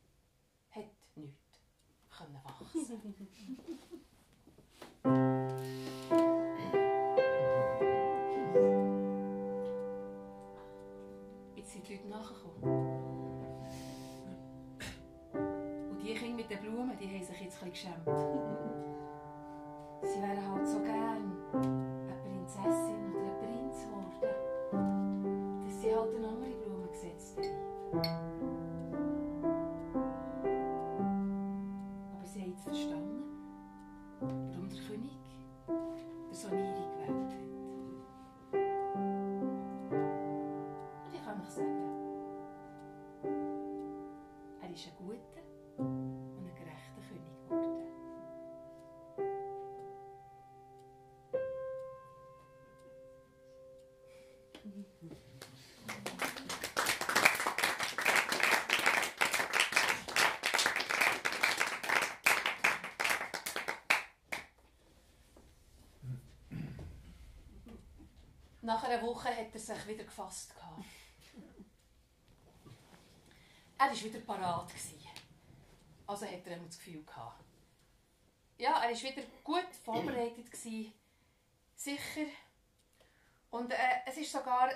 hat 0.70 0.86
nichts 1.16 1.48
wachsen 2.18 3.28
Jetzt 11.56 11.72
sind 11.72 11.88
die 11.88 11.94
Leute 11.94 12.08
nachgekommen. 12.08 12.62
Und 15.90 16.02
die 16.02 16.14
Kinder 16.14 16.36
mit 16.36 16.50
den 16.50 16.60
Blumen, 16.60 16.96
die 17.00 17.06
haben 17.06 17.24
sich 17.24 17.40
jetzt 17.40 17.62
ein 17.62 17.70
bisschen 17.70 17.94
geschämt. 17.94 18.04
Sie 20.02 20.22
wären 20.22 20.52
halt 20.52 20.66
so 20.66 20.78
gern 20.80 21.32
eine 21.52 22.14
Prinzessin 22.24 23.14
oder 23.14 23.30
ein 23.30 23.38
Prinz 23.38 23.76
geworden, 23.84 25.64
dass 25.64 25.80
sie 25.80 25.94
halt 25.94 26.14
eine 26.16 26.28
andere 26.28 26.54
Blume 26.62 26.88
gesetzt 26.88 27.38
haben. 27.38 28.37
Er 69.58 69.76
sich 69.76 69.86
wieder 69.88 70.04
gefasst. 70.04 70.54
gehabt. 70.54 70.84
Er 73.78 73.86
war 73.86 74.02
wieder 74.02 74.20
parat. 74.20 74.72
Also 76.06 76.26
hat 76.26 76.46
er 76.46 76.58
das 76.58 76.78
Gefühl 76.78 77.04
gehabt. 77.04 77.44
Ja, 78.56 78.82
er 78.82 78.90
war 78.90 79.02
wieder 79.02 79.22
gut 79.44 79.74
vorbereitet. 79.84 80.50
gewesen, 80.50 80.92
Sicher. 81.76 82.26
Und 83.50 83.70
äh, 83.70 83.76
es 84.06 84.16
ist 84.16 84.32
sogar, 84.32 84.70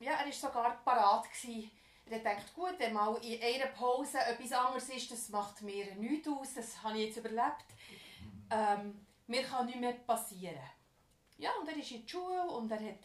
ja, 0.00 0.12
er 0.12 0.26
ist 0.26 0.40
sogar 0.40 0.82
parat. 0.84 1.24
gewesen. 1.30 1.70
Er 2.06 2.18
gedacht, 2.18 2.52
gut, 2.54 2.74
wenn 2.78 2.92
mal 2.92 3.14
in 3.24 3.40
einer 3.40 3.66
Pause 3.66 4.18
etwas 4.18 4.52
anderes 4.52 4.88
ist, 4.88 5.12
das 5.12 5.28
macht 5.28 5.62
mir 5.62 5.94
nichts 5.94 6.26
aus, 6.26 6.54
das 6.54 6.82
habe 6.82 6.98
ich 6.98 7.06
jetzt 7.06 7.18
überlebt. 7.18 7.66
Ähm, 8.50 9.06
mir 9.28 9.44
kann 9.44 9.66
nichts 9.66 9.80
mehr 9.80 9.92
passieren. 9.92 10.58
Ja, 11.38 11.52
und 11.60 11.68
er 11.68 11.76
ist 11.76 11.92
in 11.92 12.02
die 12.02 12.08
Schule 12.08 12.42
und 12.50 12.68
er 12.72 12.80
hat, 12.80 12.98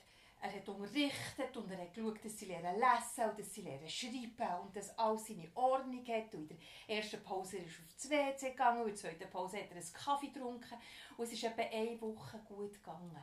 er 0.46 0.60
hat 0.60 0.68
unterrichtet 0.68 1.58
und 1.58 1.72
er 1.72 1.82
hat 1.82 1.94
geschaut, 1.94 2.24
dass 2.24 2.38
sie 2.38 2.46
lernen 2.46 2.76
lesen 2.76 3.30
und 3.30 3.40
dass 3.40 3.54
sie 3.54 3.62
lernen 3.62 3.90
schreiben 3.90 4.62
und 4.62 4.76
dass 4.76 4.98
alles 4.98 5.26
seine 5.26 5.50
Ordnung 5.56 6.06
hat. 6.08 6.36
Und 6.36 6.52
in 6.52 6.60
der 6.88 6.98
ersten 6.98 7.24
Pause 7.24 7.58
ist 7.58 7.80
er 7.80 7.86
aufs 7.86 8.10
WC 8.10 8.52
gegangen 8.52 8.82
und 8.82 8.90
in 8.90 8.96
der 8.96 9.02
zweiten 9.02 9.30
Pause 9.30 9.58
hat 9.58 9.70
er 9.72 9.78
einen 9.78 9.94
Kaffee 9.94 10.28
getrunken 10.28 10.76
und 11.18 11.26
es 11.26 11.34
ist 11.34 11.44
etwa 11.44 11.62
eine 11.62 12.00
Woche 12.00 12.40
gut 12.48 12.74
gegangen. 12.74 13.18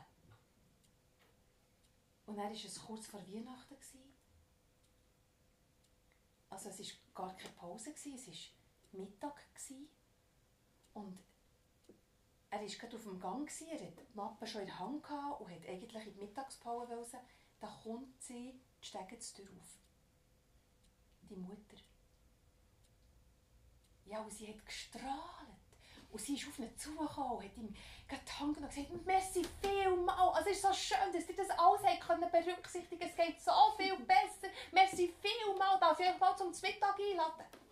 Und 2.25 2.37
dann 2.37 2.45
war 2.45 2.51
es 2.51 2.81
kurz 2.81 3.07
vor 3.07 3.21
Weihnachten. 3.27 3.75
Also 6.49 6.69
es 6.69 6.79
war 6.79 7.27
gar 7.27 7.35
keine 7.35 7.53
Pause, 7.53 7.93
es 7.95 8.05
war 8.05 8.99
Mittag. 8.99 9.41
Und 10.93 11.17
er 12.53 12.61
war 12.61 12.67
gerade 12.67 12.95
auf 12.95 13.03
dem 13.03 13.19
Gang, 13.19 13.49
er 13.67 13.79
hatte 13.79 14.05
die 14.05 14.15
Mappe 14.15 14.45
schon 14.45 14.61
in 14.61 14.67
der 14.67 14.79
Hand 14.79 15.03
und 15.03 15.51
hat 15.51 15.67
eigentlich 15.67 16.07
in 16.07 16.13
die 16.13 16.19
Mittagspause 16.19 16.95
wollen. 16.95 17.25
Da 17.59 17.67
kommt 17.81 18.21
sie 18.21 18.61
die 18.79 18.85
Stegenztür 18.85 19.45
auf. 19.45 19.79
Die 21.23 21.35
Mutter. 21.35 21.77
Ja, 24.05 24.21
und 24.21 24.31
sie 24.31 24.49
hat 24.49 24.63
gestrahlt. 24.65 25.17
Und 26.11 26.21
sie 26.21 26.35
ist 26.35 26.47
auf 26.47 26.59
ihn 26.59 26.77
zugekommen 26.77 27.37
und 27.37 27.43
hat 27.43 27.57
ihm 27.57 27.75
gerade 28.07 28.23
die 28.23 28.31
Hand 28.33 28.55
genommen 28.55 28.63
und 28.63 28.69
gesagt, 28.69 29.05
merci 29.05 29.41
vielmal. 29.59 30.29
Also 30.29 30.49
es 30.51 30.57
ist 30.57 30.61
so 30.61 30.73
schön, 30.73 31.11
dass 31.11 31.27
ihr 31.27 31.35
das 31.35 31.49
alles 31.57 31.99
können 32.05 32.29
berücksichtigen 32.29 33.01
Es 33.01 33.15
geht 33.15 33.41
so 33.41 33.51
viel 33.77 33.97
besser. 33.97 34.53
Merci 34.71 35.11
vielmal. 35.19 35.79
Darf 35.79 35.99
ich 35.99 36.07
euch 36.07 36.19
mal 36.19 36.37
zum 36.37 36.49
Mittag 36.49 36.99
einladen? 36.99 37.62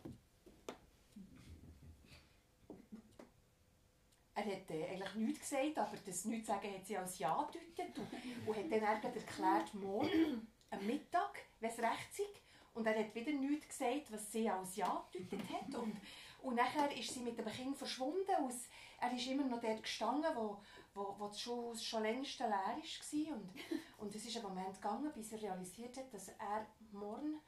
Er 4.33 4.45
hat 4.45 4.71
äh, 4.71 4.87
eigentlich 4.87 5.15
nichts 5.15 5.49
gesagt, 5.49 5.77
aber 5.77 5.97
das 6.05 6.25
Nichts 6.25 6.47
sagen 6.47 6.73
hat 6.73 6.85
sie 6.85 6.97
als 6.97 7.19
Ja 7.19 7.49
gedeutet 7.51 7.97
und, 7.99 8.47
und 8.47 8.55
hat 8.55 8.71
dann 8.71 9.03
irgendwie 9.03 9.19
erklärt, 9.19 9.73
morgen 9.73 10.47
am 10.69 10.85
Mittag, 10.85 11.45
wenn 11.59 11.69
es 11.69 11.79
recht 11.79 12.11
ist. 12.11 12.41
Und 12.73 12.87
er 12.87 12.97
hat 12.97 13.13
wieder 13.13 13.33
nichts 13.33 13.67
gesagt, 13.67 14.11
was 14.11 14.31
sie 14.31 14.49
als 14.49 14.75
Ja 14.77 15.05
gedeutet 15.11 15.41
hat. 15.51 15.75
Und, 15.75 15.97
und 16.41 16.55
nachher 16.55 16.95
ist 16.97 17.13
sie 17.13 17.19
mit 17.19 17.37
dem 17.37 17.45
Kind 17.45 17.75
verschwunden. 17.75 18.35
Aus, 18.39 18.69
er 18.99 19.13
ist 19.13 19.27
immer 19.27 19.43
noch 19.43 19.59
dort 19.59 19.83
gestanden, 19.83 20.31
wo, 20.35 20.61
wo, 20.93 21.15
wo 21.19 21.27
das 21.27 21.41
Schulhaus 21.41 21.83
schon 21.83 22.03
längst 22.03 22.39
leer 22.39 22.49
war. 22.49 23.35
Und, 23.35 23.49
und 23.97 24.15
es 24.15 24.25
ist 24.25 24.37
ein 24.37 24.43
Moment 24.43 24.75
gegangen, 24.75 25.11
bis 25.13 25.33
er 25.33 25.41
realisiert 25.41 25.97
hat, 25.97 26.13
dass 26.13 26.29
er 26.29 26.65
morgen, 26.91 27.41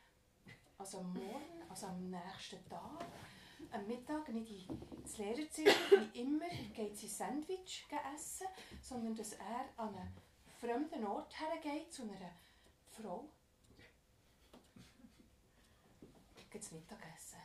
also 0.78 1.02
morgen, 1.02 1.64
also 1.70 1.88
am 1.88 2.10
nächsten 2.10 2.64
Tag, 2.66 3.06
am 3.74 3.88
Mittag 3.88 4.30
nicht 4.30 4.70
ins 4.70 5.18
Lehrerzimmer, 5.18 5.72
wie 6.14 6.22
immer, 6.22 6.50
geht 6.74 6.96
sie 6.96 7.08
Sandwich 7.08 7.86
essen, 8.14 8.48
sondern 8.82 9.16
dass 9.16 9.34
er 9.34 9.66
an 9.78 9.96
einen 9.96 10.14
fremden 10.60 11.06
Ort 11.06 11.34
hergeht, 11.40 11.92
zu 11.92 12.04
einer 12.04 12.32
Frau. 12.92 13.28
Geht 16.52 16.72
Mittagessen. 16.72 17.40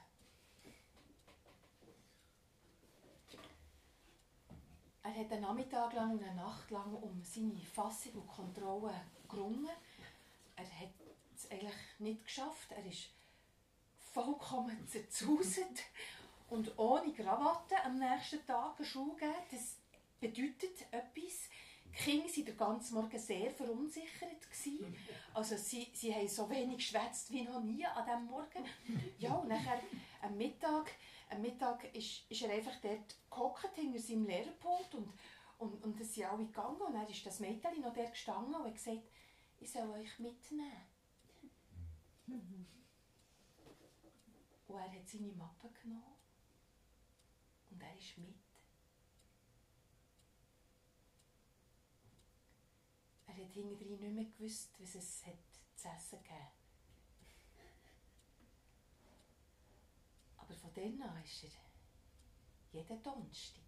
Er 5.03 5.15
hat 5.15 5.33
einen 5.33 5.41
Nachmittag 5.41 5.95
lang 5.95 6.13
und 6.13 6.23
eine 6.23 6.35
Nacht 6.35 6.71
lang 6.71 6.93
um 6.93 7.23
seine 7.25 7.59
Fassung 7.61 8.13
und 8.13 8.29
Kontrolle 8.29 9.01
gerungen. 9.27 9.71
Er 10.57 10.65
hat 10.81 10.91
es 11.35 11.51
eigentlich 11.51 11.73
nicht 11.99 12.25
geschafft. 12.25 12.71
Er 12.73 12.85
ist 12.85 13.09
vollkommen 14.13 14.87
zerzaust 14.87 15.61
und 16.51 16.79
ohne 16.79 17.13
Krawatte 17.13 17.83
am 17.85 17.99
nächsten 17.99 18.45
Tag 18.47 18.77
eine 18.79 18.87
Schule 18.87 19.17
geben. 19.17 19.35
Das 19.51 19.77
bedeutet 20.21 20.81
etwas. 20.91 21.49
Die 21.85 21.93
Kinder 21.93 22.29
waren 22.29 22.45
den 22.45 22.57
ganzen 22.57 22.95
Morgen 22.95 23.19
sehr 23.19 23.51
verunsichert. 23.51 24.43
Gewesen. 24.43 24.97
Also 25.35 25.57
sie, 25.57 25.89
sie 25.93 26.15
haben 26.15 26.29
so 26.29 26.49
wenig 26.49 26.79
geschwätzt 26.79 27.31
wie 27.33 27.43
noch 27.43 27.63
nie 27.63 27.85
an 27.85 28.05
diesem 28.05 28.27
Morgen. 28.27 28.65
Ja, 29.19 29.35
und 29.35 29.49
nachher 29.49 29.81
am 30.23 30.37
Mittag, 30.37 30.93
am 31.31 31.43
Mittag 31.43 31.95
ist, 31.95 32.31
ist 32.31 32.43
er 32.43 32.51
einfach 32.51 32.77
dort 32.81 33.17
gehockt 33.31 33.75
hinter 33.75 33.99
seinem 33.99 34.27
Lehrerpult 34.27 34.95
und, 34.95 35.13
und, 35.59 35.85
und 35.85 36.01
es 36.01 36.15
sind 36.15 36.27
alle 36.27 36.47
gegangen. 36.47 36.81
Und 36.81 36.95
dann 36.95 37.09
ist 37.09 37.27
das 37.27 37.41
Mädchen 37.41 37.81
noch 37.81 37.95
dort 37.95 38.13
gestanden 38.13 38.55
und 38.55 38.67
hat 38.67 38.75
gesagt, 38.75 39.03
ich 39.61 39.71
soll 39.71 39.91
euch 39.91 40.19
mitnehmen. 40.19 40.73
Und 44.67 44.77
er 44.77 44.93
hat 44.93 45.09
seine 45.09 45.33
Mappe 45.33 45.71
genommen 45.83 46.18
ist 47.99 48.19
mit. 48.19 48.35
Er 53.27 53.35
hat 53.35 53.53
hinterher 53.53 53.99
nicht 53.99 54.15
mehr 54.15 54.25
gewusst, 54.25 54.71
was 54.79 54.95
es 54.95 55.27
hat 55.27 55.35
zu 55.77 55.89
essen 55.89 56.23
gegeben 56.23 56.59
Aber 60.39 60.55
von 60.55 60.73
dann 60.75 61.03
an 61.03 61.23
ist 61.23 61.45
er 61.45 61.51
jeden 62.73 63.03
Donnerstag 63.03 63.65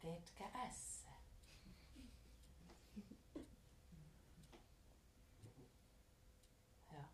dort 0.00 0.36
gegessen. 0.36 1.08
Ja. 6.90 7.08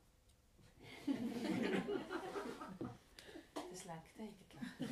Das 3.70 3.84
lenkt 3.84 4.18
eigentlich. 4.18 4.47
ähm, 4.78 4.86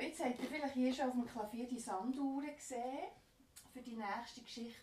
jetzt 0.00 0.24
habt 0.24 0.40
ihr 0.40 0.48
vielleicht 0.48 0.74
hier 0.74 0.92
schon 0.92 1.06
auf 1.06 1.12
dem 1.12 1.26
Klavier 1.26 1.68
die 1.68 1.78
Sanduhren 1.78 2.56
gesehen. 2.56 2.82
Für 3.72 3.80
die 3.80 3.94
nächste 3.94 4.42
Geschichte 4.42 4.80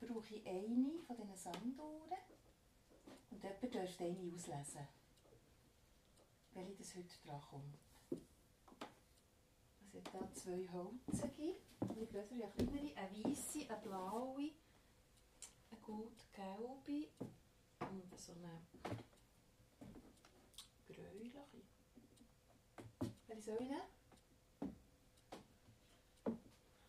brauche 0.00 0.34
ich 0.34 0.44
eine 0.44 0.98
von 1.06 1.16
diesen 1.16 1.36
Sanduhren. 1.36 2.18
Und 3.30 3.40
jemand 3.40 3.72
dürfte 3.72 4.04
eine 4.04 4.32
auslesen, 4.34 4.88
welche 6.54 6.74
das 6.74 6.96
heute 6.96 7.14
dran 7.24 7.40
kommt. 7.50 7.85
Es 9.96 10.12
hat 10.12 10.12
hier 10.12 10.34
zwei 10.34 10.68
holzige, 10.72 11.54
eine 11.80 12.06
größere, 12.06 12.34
eine 12.34 12.52
kleinere, 12.52 12.96
eine 12.96 13.24
weisse, 13.24 13.68
eine 13.68 13.80
blaue, 13.80 14.50
eine 15.70 15.80
gut 15.82 16.24
gelbe 16.34 17.08
und 17.80 18.18
so 18.18 18.32
eine 18.32 18.60
gräuliche. 20.86 21.40
Welche 23.26 23.42
soll 23.42 23.58
ich 23.60 23.68
nehmen? 23.68 23.80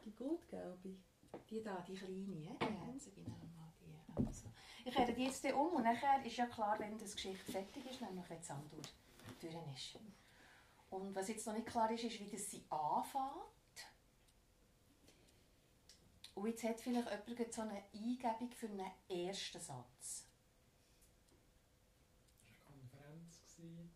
Die 0.05 0.15
Gutgelbe. 0.15 0.97
Die 1.49 1.61
da, 1.61 1.79
die 1.87 1.95
kleine, 1.95 2.57
die 2.59 2.89
einzige 2.89 3.21
nochmal. 3.21 3.71
Die. 3.79 4.25
Also. 4.25 4.47
Ich 4.83 4.93
kehre 4.93 5.13
die 5.13 5.25
jetzt 5.25 5.45
um 5.45 5.73
und 5.75 5.83
nachher 5.83 6.25
ist 6.25 6.35
ja 6.35 6.45
klar, 6.45 6.77
wenn 6.79 6.97
das 6.97 7.15
Geschichte 7.15 7.51
fertig 7.51 7.85
ist, 7.89 8.01
nämlich 8.01 8.29
wenn 8.29 8.41
Sanduhr 8.41 8.81
durch 9.39 9.55
ist. 10.07 10.26
Und 10.89 11.13
was 11.15 11.27
jetzt 11.27 11.45
noch 11.45 11.53
nicht 11.53 11.67
klar 11.67 11.91
ist, 11.91 12.03
ist, 12.03 12.19
wie 12.19 12.29
das 12.29 12.49
sie 12.49 12.63
anfängt. 12.69 13.57
Und 16.35 16.47
jetzt 16.47 16.63
hat 16.63 16.79
vielleicht 16.79 17.27
jemand 17.27 17.53
so 17.53 17.61
eine 17.61 17.83
Eingebung 17.93 18.51
für 18.51 18.67
einen 18.67 18.91
ersten 19.09 19.59
Satz. 19.59 20.27
Das 22.39 22.51
war 22.51 22.73
eine 22.75 22.87
Konferenz, 22.87 23.41
die 23.57 23.89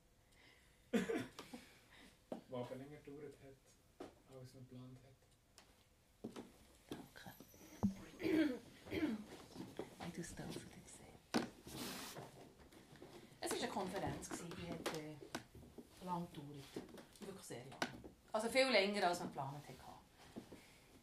aber 2.52 2.76
länger 2.76 2.98
gedauert 2.98 3.36
hat, 3.44 4.08
als 4.36 4.54
man 4.54 4.64
geplant 4.68 5.00
hat. 5.04 5.18
Danke. 6.90 7.34
Ich 10.08 10.14
tue 10.14 10.24
es 10.24 10.36
da 10.36 10.44
für 10.44 10.60
dich 10.60 10.92
sehen. 10.92 11.48
Es 13.40 13.52
war 13.52 13.58
eine 13.58 13.68
Konferenz, 13.68 14.30
gewesen, 14.30 14.50
die 14.58 14.70
hat 14.70 14.98
äh, 14.98 15.16
lang 16.06 16.28
gedauert. 16.32 16.51
Sehr 17.52 17.66
lang. 17.66 17.80
Also 18.32 18.48
viel 18.48 18.70
länger, 18.70 19.08
als 19.08 19.20
man 19.20 19.28
geplant 19.28 19.68
hatte. 19.68 19.74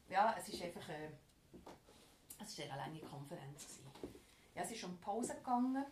Ja, 0.08 0.34
es 0.38 0.48
ist 0.48 0.62
einfach 0.62 0.88
äh, 0.88 1.10
es 2.40 2.48
ist 2.48 2.60
eine 2.60 2.76
lange 2.80 3.00
Konferenz. 3.00 3.64
Gewesen. 3.64 3.92
Ja, 4.54 4.62
es 4.62 4.70
ist 4.70 4.82
um 4.84 4.96
Pause 4.98 5.34
gegangen, 5.34 5.84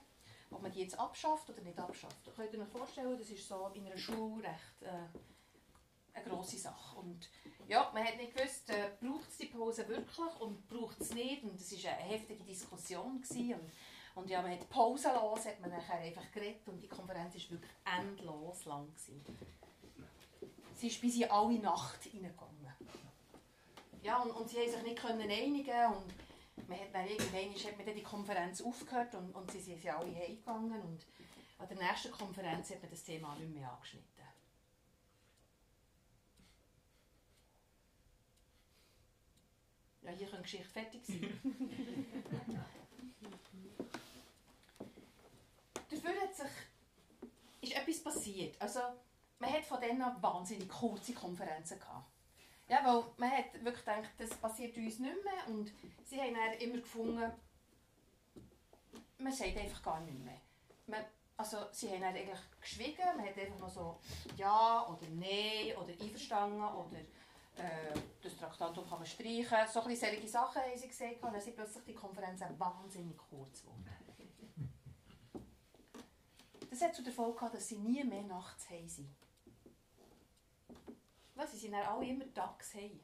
ob 0.51 0.63
man 0.63 0.73
die 0.73 0.81
jetzt 0.81 0.99
abschafft 0.99 1.51
oder 1.51 1.61
nicht 1.61 1.79
abschafft. 1.79 2.35
Könnt 2.35 2.55
ihr 2.55 2.61
euch 2.61 2.69
vorstellen, 2.69 3.19
das 3.19 3.29
ist 3.29 3.47
so 3.47 3.71
in 3.75 3.85
einer 3.85 3.99
Schule 3.99 4.45
recht 4.45 4.83
äh, 4.83 6.15
eine 6.15 6.25
grosse 6.25 6.57
Sache. 6.57 7.01
Und 7.01 7.29
ja, 7.69 7.91
man 7.93 8.03
hat 8.03 8.17
nicht 8.17 8.35
gewusst, 8.35 8.71
äh, 8.71 8.93
braucht 8.99 9.29
es 9.29 9.37
die 9.37 9.49
Pause 9.49 9.87
wirklich 9.87 10.41
und 10.41 10.67
braucht 10.71 10.99
es 11.03 11.13
nicht. 11.13 11.45
Und 11.45 11.61
es 11.61 11.85
war 11.85 11.93
eine 11.93 12.03
heftige 12.03 12.45
Diskussion. 12.45 13.21
Gewesen. 13.21 13.61
Und, 13.61 13.73
und 14.15 14.31
ja, 14.31 14.41
man 14.41 14.53
hat 14.53 14.71
Pause 14.71 15.13
los, 15.13 15.45
hat 15.45 15.61
man 15.61 15.69
nachher 15.69 15.99
einfach 15.99 16.33
geredet 16.33 16.67
und 16.67 16.81
die 16.81 16.89
Konferenz 16.89 17.35
war 17.35 17.51
wirklich 17.51 17.73
endlos 17.85 18.65
lang. 18.65 18.87
Gewesen. 18.87 19.23
Sie 20.87 20.93
ist 20.93 21.01
bis 21.01 21.17
in 21.17 21.29
alle 21.29 21.59
Nacht 21.59 21.99
reingegangen. 22.07 22.73
Ja, 24.05 24.23
und, 24.23 24.31
und 24.31 24.49
sie 24.49 24.59
haben 24.59 24.71
sich 24.71 24.83
nicht 24.85 24.97
können 24.97 25.29
einigen 25.29 25.93
und 25.93 26.15
man 26.69 26.79
hat 26.79 26.95
dann 26.95 27.09
irgendwann 27.09 27.53
hat 27.55 27.77
man 27.77 27.87
dann 27.87 27.97
die 27.97 28.05
Konferenz 28.05 28.63
aufgehört 28.63 29.13
und, 29.17 29.35
und 29.35 29.51
sie 29.51 29.59
sind 29.59 29.85
alle 29.85 30.15
heimgegangen 30.15 30.81
und 30.81 31.05
an 31.59 31.67
der 31.69 31.77
nächsten 31.77 32.13
Konferenz 32.13 32.71
hat 32.71 32.81
man 32.83 32.91
das 32.93 33.03
Thema 33.03 33.35
nicht 33.35 33.53
mehr 33.53 33.69
angeschnitten. 33.69 34.07
Ja, 40.03 40.13
hier 40.13 40.31
kann 40.31 40.39
die 40.39 40.45
Geschichte 40.45 40.69
fertig 40.69 41.05
sein. 41.05 41.41
Dafür 45.91 46.21
hat 46.21 46.37
sich, 46.37 46.47
ist 47.61 47.73
etwas 47.77 48.05
passiert. 48.05 48.63
Also, 48.63 48.79
man 49.39 49.53
hat 49.53 49.65
von 49.65 49.81
denen 49.81 50.23
wahnsinnig 50.23 50.69
kurze 50.69 51.13
Konferenzen 51.13 51.79
gehabt. 51.79 52.11
Ja, 52.69 52.85
weil 52.85 53.05
man 53.17 53.31
hat 53.31 53.53
wirklich 53.65 53.85
gedacht, 53.85 54.11
das 54.19 54.31
passiert 54.31 54.77
uns 54.77 54.99
nicht 54.99 55.25
mehr. 55.25 55.55
Und 55.55 55.73
sie 56.05 56.21
haben 56.21 56.35
dann 56.35 56.59
immer 56.59 56.79
gefunden, 56.79 57.33
man 59.19 59.33
sagt 59.33 59.57
einfach 59.57 59.83
gar 59.83 60.01
nicht 60.01 60.19
mehr. 60.19 60.41
Man, 60.87 61.05
also, 61.37 61.59
sie 61.73 61.91
haben 61.91 62.01
dann 62.01 62.15
eigentlich 62.15 62.41
geschwiegen, 62.61 63.05
man 63.17 63.27
hat 63.27 63.39
einfach 63.39 63.59
noch 63.59 63.69
so 63.69 64.01
Ja 64.37 64.87
oder 64.89 65.07
Nein 65.11 65.77
oder 65.77 65.93
Einverstanden 66.01 66.63
oder 66.63 66.99
äh, 67.59 67.99
das 68.23 68.37
Traktatum 68.37 68.89
kann 68.89 68.99
man 68.99 69.07
streichen. 69.07 69.59
So 69.73 69.83
ein 69.83 69.97
solche 69.97 70.29
Sachen 70.29 70.63
haben 70.63 70.77
sie 70.77 70.89
gesagt 70.89 71.23
und 71.23 71.33
dann 71.33 71.41
sind 71.41 71.57
plötzlich 71.57 71.85
die 71.85 71.95
Konferenzen 71.95 72.59
wahnsinnig 72.59 73.17
kurz 73.17 73.63
geworden. 73.63 73.85
Das 76.69 76.81
hat 76.83 76.95
zu 76.95 77.03
der 77.03 77.13
Folge 77.13 77.37
gehabt, 77.37 77.55
dass 77.55 77.69
sie 77.69 77.79
nie 77.79 78.05
mehr 78.05 78.23
nachts 78.23 78.69
heim 78.69 78.89
sind. 78.89 79.15
Weil 81.37 81.47
sie 81.49 81.59
sind 81.59 81.73
dann 81.73 81.87
alle 81.87 82.07
immer 82.07 82.33
tags 82.33 82.75
heim. 82.75 82.99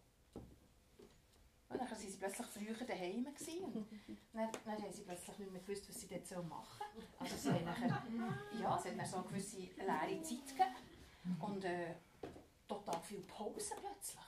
Und 1.69 1.81
dann 1.81 1.91
waren 1.91 1.99
sie 1.99 2.17
plötzlich 2.19 2.47
früher 2.47 2.87
daheim. 2.87 3.27
Und 3.27 3.87
dann, 4.33 4.51
dann 4.65 4.83
haben 4.83 4.93
sie 4.93 5.03
plötzlich 5.03 5.39
nicht 5.39 5.53
mehr 5.53 5.61
gewusst, 5.61 5.89
was 5.89 6.01
sie 6.01 6.09
dort 6.09 6.49
machen 6.49 6.87
sollen. 6.95 7.09
Also 7.19 7.37
sie 7.37 7.51
haben 7.51 7.65
nachher, 7.65 8.03
ja, 8.59 8.77
es 8.77 8.85
hat 8.85 8.99
dann 8.99 9.07
so 9.07 9.17
eine 9.19 9.27
gewisse 9.27 9.59
leere 9.59 10.23
Zeit 10.23 10.49
gegeben. 10.49 11.37
Und 11.41 11.65
äh, 11.65 11.95
total 12.67 13.01
viel 13.03 13.21
Pause 13.21 13.75
plötzlich. 13.79 14.25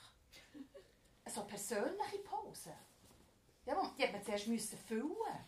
So 1.27 1.45
persönliche 1.45 2.19
Pause. 2.19 2.75
Ja, 3.67 3.95
die 3.99 4.03
hat 4.03 4.13
man 4.13 4.23
zuerst 4.23 4.47
müssen 4.47 4.79
füllen. 4.79 5.45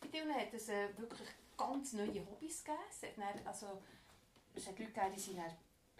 Bei 0.00 0.08
denen 0.08 0.34
hat 0.34 0.52
es 0.52 0.68
äh, 0.68 0.96
wirklich 0.98 1.28
ganz 1.56 1.92
neue 1.92 2.26
Hobbys 2.26 2.64
gegeben. 2.64 2.82
Es 2.90 3.02
hat, 3.02 3.16
dann, 3.16 3.46
also, 3.46 3.80
es 4.54 4.66
hat 4.66 4.78
Leute 4.78 4.92
gegeben, 4.92 5.14
die 5.14 5.20
sind 5.20 5.38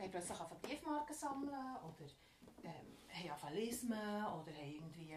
haben 0.01 0.11
plötzlich 0.11 0.41
angefangen 0.41 0.63
Briefmarken 0.63 1.15
sammeln 1.15 1.77
oder 1.77 2.11
ähm, 2.65 3.33
haben 3.41 3.55
lesen 3.55 3.93
oder 3.93 4.53
haben 4.53 4.73
irgendwie 4.73 5.17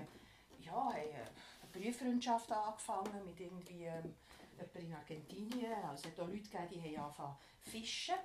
ja, 0.59 0.73
haben 0.73 0.93
eine 0.93 1.71
Brieffreundschaft 1.71 2.51
angefangen 2.51 3.25
mit 3.25 3.39
irgendwie 3.39 3.85
ähm, 3.85 4.13
in 4.75 4.93
Argentinien. 4.93 5.73
Also 5.83 6.07
es 6.07 6.11
hat 6.11 6.19
auch 6.19 6.27
Leute 6.27 6.49
gegeben, 6.49 6.67
die 6.69 6.97
haben 6.97 7.05
angefangen 7.05 7.37
fischen. 7.61 8.15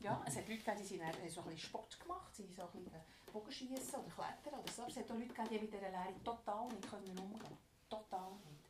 Ja, 0.00 0.22
es 0.26 0.36
hat 0.36 0.48
Leute 0.48 0.60
gegeben, 0.60 0.78
die 0.80 0.86
sind 0.86 1.04
haben 1.04 1.28
so 1.28 1.40
ein 1.40 1.46
bisschen 1.46 1.58
Sport 1.58 2.00
gemacht, 2.00 2.34
sie 2.34 2.46
so 2.54 2.62
ein 2.62 2.84
bisschen 2.84 3.00
Bogenschiessen 3.32 4.00
oder 4.00 4.10
Klettern 4.14 4.60
oder 4.60 4.72
so. 4.72 4.84
Es 4.86 4.96
hat 4.96 5.10
auch 5.10 5.14
Leute 5.14 5.28
gegeben, 5.28 5.48
die 5.50 5.58
mit 5.58 5.72
dieser 5.72 5.90
Lehre 5.90 6.22
total 6.24 6.68
nicht 6.68 6.88
können 6.88 7.18
umgehen 7.18 7.38
können. 7.38 7.58
Total 7.88 8.30
nicht. 8.30 8.68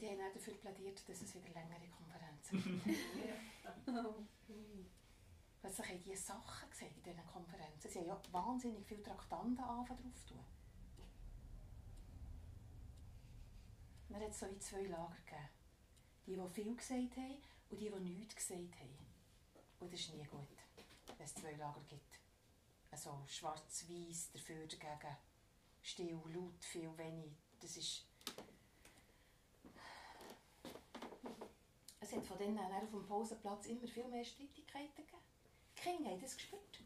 Die 0.00 0.08
haben 0.08 0.20
auch 0.20 0.32
dafür 0.32 0.54
plädiert, 0.54 1.08
dass 1.08 1.22
es 1.22 1.34
wieder 1.34 1.48
längere 1.54 1.80
gibt. 1.80 2.05
Plötzlich 5.60 5.88
haben 5.88 6.02
die 6.04 6.16
Sachen 6.16 6.70
gesehen 6.70 6.94
in 6.96 7.02
diesen 7.02 7.26
Konferenzen. 7.26 7.90
Sie 7.90 7.98
haben 7.98 8.06
ja 8.06 8.20
wahnsinnig 8.32 8.86
viele 8.86 9.02
Traktanten 9.02 9.64
anfangen 9.64 10.02
drauf 10.02 10.24
tun. 10.26 10.44
Man 14.08 14.22
hat 14.22 14.34
so 14.34 14.48
wie 14.50 14.58
zwei 14.58 14.82
Lager 14.82 15.16
gegeben. 15.24 15.48
Die, 16.26 16.36
die 16.36 16.48
viel 16.48 16.76
gesagt 16.76 17.16
haben 17.16 17.36
und 17.70 17.80
die, 17.80 17.90
die 17.90 18.00
nichts 18.00 18.36
gesagt 18.36 18.80
haben. 18.80 19.06
Und 19.80 19.92
das 19.92 20.00
ist 20.00 20.14
nie 20.14 20.24
gut, 20.24 20.48
wenn 21.06 21.24
es 21.24 21.34
zwei 21.34 21.52
Lager 21.52 21.82
gibt. 21.88 22.20
Also 22.90 23.22
schwarz-weiß, 23.26 24.30
dafür 24.32 24.66
dagegen, 24.66 25.16
still, 25.82 26.20
laut, 26.32 26.64
viel, 26.64 26.96
wenig. 26.96 27.32
Das 27.60 27.76
ist... 27.76 28.06
hat 32.16 32.26
von 32.26 32.38
denen 32.38 32.58
auf 32.58 32.90
dem 32.90 33.06
Pausenplatz 33.06 33.66
immer 33.66 33.86
viel 33.86 34.08
mehr 34.08 34.24
Streitigkeiten 34.24 34.96
gegeben. 34.96 35.22
Die 35.76 35.80
Kinder 35.80 36.10
haben 36.10 36.20
das 36.20 36.36
gespürt. 36.36 36.80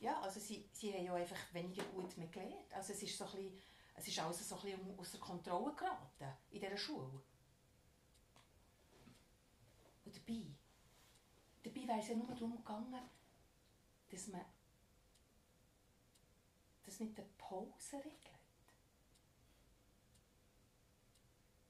Ja, 0.00 0.20
also 0.20 0.40
sie, 0.40 0.68
sie 0.72 0.92
haben 0.92 1.04
ja 1.04 1.14
einfach 1.14 1.54
weniger 1.54 1.84
gut 1.84 2.16
mehr 2.16 2.28
gelernt. 2.28 2.72
Also 2.72 2.92
es 2.92 3.02
ist, 3.02 3.16
so 3.16 3.24
ein 3.24 3.60
es 3.96 4.08
ist 4.08 4.18
alles 4.18 4.48
so 4.48 4.56
ein 4.56 4.62
bisschen 4.62 4.98
außer 4.98 5.18
Kontrolle 5.18 5.74
geraten 5.74 6.36
in 6.50 6.60
dieser 6.60 6.76
Schule. 6.76 7.22
Und 10.04 10.16
dabei, 10.16 10.42
dabei 11.62 11.88
wäre 11.88 12.00
es 12.00 12.08
ja 12.08 12.16
nur 12.16 12.26
darum 12.26 12.56
gegangen, 12.56 13.08
dass 14.10 14.28
man 14.28 14.44
das 16.84 17.00
mit 17.00 17.16
der 17.16 17.24
Pause 17.38 17.96
regelt. 17.96 18.33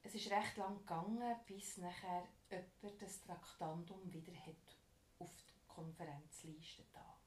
Es 0.07 0.15
ist 0.15 0.31
recht 0.31 0.59
lang 0.59 0.79
gegangen, 0.81 1.35
bis 1.47 1.79
nachher 1.79 2.29
jemand 2.51 3.03
das 3.03 3.21
Traktandum 3.23 4.13
wieder 4.13 4.35
hat 4.35 4.77
auf 5.19 5.31
die 5.35 5.67
Konferenzliste 5.67 6.85
da. 6.93 7.19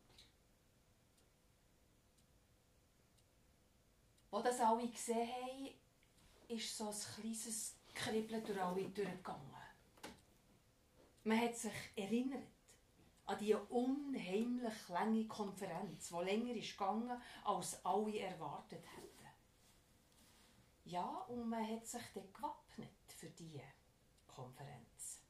Wo 4.30 4.42
das 4.42 4.60
alle 4.60 4.88
gesehen 4.88 5.28
haben, 5.28 5.70
ist 6.48 6.78
so 6.78 6.90
ein 6.90 6.96
kleines 7.16 7.76
Kribbeln 7.96 8.46
durch 8.46 8.62
alle 8.62 8.90
durchgegangen. 8.90 9.56
man 11.24 11.42
hat 11.42 11.56
sich 11.56 11.74
erinnert 11.96 12.48
an 13.26 13.40
die 13.40 13.56
unheimlich 13.56 14.88
lange 14.90 15.28
Konferenz, 15.28 16.10
die 16.10 16.24
länger 16.24 16.54
ist 16.54 16.78
gegangen, 16.78 17.22
als 17.44 17.84
alle 17.84 18.20
erwartet 18.20 18.86
hätten. 18.96 19.28
Ja, 20.86 21.06
und 21.28 21.50
man 21.50 21.68
hat 21.68 21.86
sich 21.86 22.04
dann 22.14 22.32
gewappnet 22.32 22.67
für 23.18 23.30
diese 23.30 23.64
Konferenz. 24.28 25.22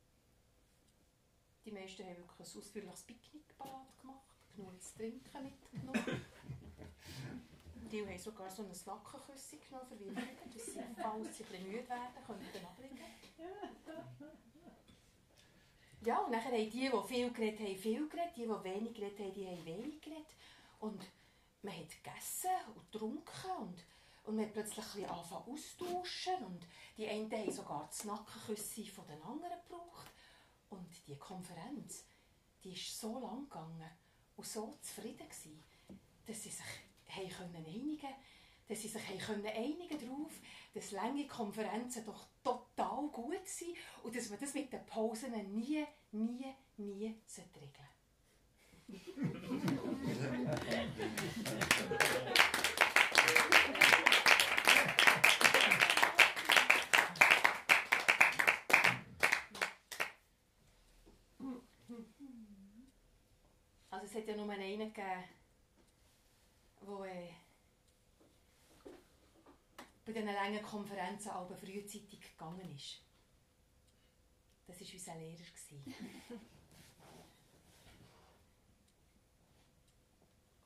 Die 1.66 1.72
meisten 1.72 2.04
haben 2.04 2.18
wirklich 2.18 2.40
ein 2.40 2.58
ausführliches 2.60 3.04
Picknick 3.04 3.58
gemacht, 3.58 3.88
genug 4.56 4.82
zu 4.82 4.96
trinken 4.98 5.44
mitgenommen. 5.44 6.26
Die 7.92 8.06
haben 8.06 8.20
sogar 8.20 8.50
so 8.50 8.64
ein 8.64 8.70
Lackenküsschen 8.86 9.62
genommen 9.62 9.88
für 9.88 10.00
Wilfried, 10.00 10.54
dass 10.54 10.66
sie, 10.66 10.80
falls 11.02 11.38
sie 11.38 11.44
ein 11.44 11.50
bisschen 11.50 11.72
müde 11.72 11.88
werden, 11.88 12.26
können 12.26 12.66
ablegen. 12.66 13.00
Ja, 16.02 16.20
und 16.20 16.32
dann 16.32 16.44
haben 16.44 16.56
die, 16.56 16.70
die 16.70 16.92
viel 17.08 17.32
geredet 17.32 17.60
haben, 17.60 17.78
viel 17.78 18.10
geredet, 18.10 18.36
die, 18.36 18.42
die 18.42 18.64
wenig 18.64 18.94
geredet 18.94 19.20
haben, 19.20 19.34
die 19.34 19.48
haben 19.48 19.66
wenig 19.66 20.02
geredet. 20.02 20.36
Und 20.80 21.02
man 21.62 21.74
hat 21.78 21.90
gegessen 21.90 22.52
und 22.76 22.92
getrunken 22.92 23.52
und, 23.60 23.84
und 24.28 24.36
man 24.36 24.52
plötzlich 24.52 24.86
ein 24.86 24.92
bisschen 25.04 25.10
auszutauschen 25.10 26.46
und 26.46 26.68
die 26.98 27.08
einen 27.08 27.32
haben 27.32 27.52
sogar 27.52 27.88
das 27.88 28.04
Nackenküsse 28.04 28.86
von 28.86 29.08
den 29.08 29.22
anderen 29.22 29.58
gebraucht. 29.68 30.12
Und 30.70 31.08
die 31.08 31.18
Konferenz, 31.18 32.04
die 32.62 32.74
ist 32.74 33.00
so 33.00 33.20
lang 33.20 33.44
gegangen 33.44 33.90
und 34.36 34.46
so 34.46 34.78
zufrieden 34.82 35.30
gewesen, 35.30 35.64
dass 36.26 36.44
sie 36.44 36.50
sich 36.50 36.66
haben 37.08 37.30
können 37.30 37.66
einigen 37.66 38.14
dass 38.68 38.82
sie 38.82 38.90
sich 38.90 39.02
können 39.26 39.46
einigen 39.46 39.98
darauf, 39.98 40.34
dass 40.74 40.92
lange 40.92 41.26
Konferenzen 41.26 42.06
doch 42.06 42.28
total 42.44 43.08
gut 43.08 43.48
sind 43.48 43.78
und 44.04 44.14
dass 44.14 44.30
man 44.30 44.38
das 44.42 44.54
mit 44.54 44.74
den 44.74 44.86
Pausen 44.86 45.32
nie, 45.56 45.86
nie, 46.12 46.54
nie 46.76 47.16
regeln 47.38 47.88
Also 52.28 52.52
hat 64.18 64.28
ja 64.28 64.36
nur 64.36 64.50
einen 64.50 64.94
gegeben, 64.94 65.24
wo 66.82 67.04
äh, 67.04 67.30
bei 70.06 70.12
diesen 70.12 70.26
langen 70.34 70.64
Konferenzen 70.64 71.30
aber 71.30 71.56
frühzeitig 71.56 72.20
gegangen 72.22 72.76
ist. 72.76 73.02
Das 74.66 74.82
war 74.82 74.88
unser 74.94 75.16
Lehrer. 75.16 75.44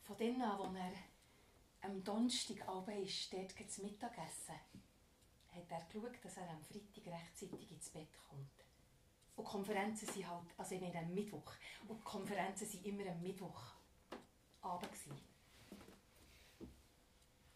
Von 0.04 0.18
dann 0.18 0.42
an, 0.42 0.62
als 0.62 0.76
er 0.76 0.94
am 1.82 2.04
Donnerstag 2.04 2.68
Abend 2.68 3.06
ist, 3.06 3.32
dort 3.34 3.54
zum 3.70 3.86
Mittagessen, 3.86 4.56
hat 5.50 5.70
er 5.70 5.86
geschaut, 5.86 6.24
dass 6.24 6.38
er 6.38 6.50
am 6.50 6.64
Freitag 6.64 7.06
rechtzeitig 7.08 7.72
ins 7.72 7.90
Bett 7.90 8.14
kommt. 8.30 8.71
Und 9.42 9.48
Konferenzen 9.48 10.08
sind 10.08 10.30
halt, 10.30 10.44
also 10.56 10.76
meine 10.76 11.00
am 11.00 11.12
Mittwoch, 11.16 11.54
und 11.88 12.04
Konferenzen 12.04 12.68
waren 12.68 12.86
immer 12.86 13.10
am 13.10 13.20
Mittwoch 13.24 13.74
Abend. 14.62 14.88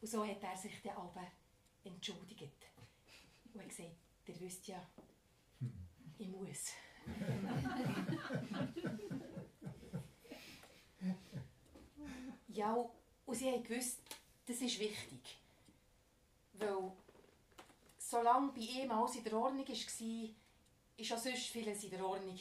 Und 0.02 0.08
so 0.08 0.26
hat 0.26 0.42
er 0.42 0.58
sich 0.58 0.82
dann 0.82 0.98
Abend 0.98 1.28
entschuldigt. 1.84 2.72
Und 3.54 3.62
hat 3.62 3.70
gesagt, 3.70 3.92
ihr 4.26 4.40
wisst 4.40 4.68
ja, 4.68 4.82
ich 6.18 6.28
muss. 6.28 6.72
ja, 12.48 12.84
und 13.28 13.36
sie 13.36 13.52
haben 13.52 13.64
gewusst, 13.64 14.00
das 14.48 14.60
ist 14.60 14.80
wichtig. 14.80 15.40
Weil 16.54 16.92
solange 18.00 18.54
bei 18.54 18.62
ihm 18.62 18.90
alles 18.90 19.18
in 19.18 19.24
der 19.24 19.38
Ordnung 19.38 19.68
war, 19.68 20.36
war 20.98 21.18
auch 21.18 21.22
sonst 21.22 21.48
vieles 21.48 21.84
in 21.84 21.90
der 21.92 22.06
Ordnung. 22.06 22.38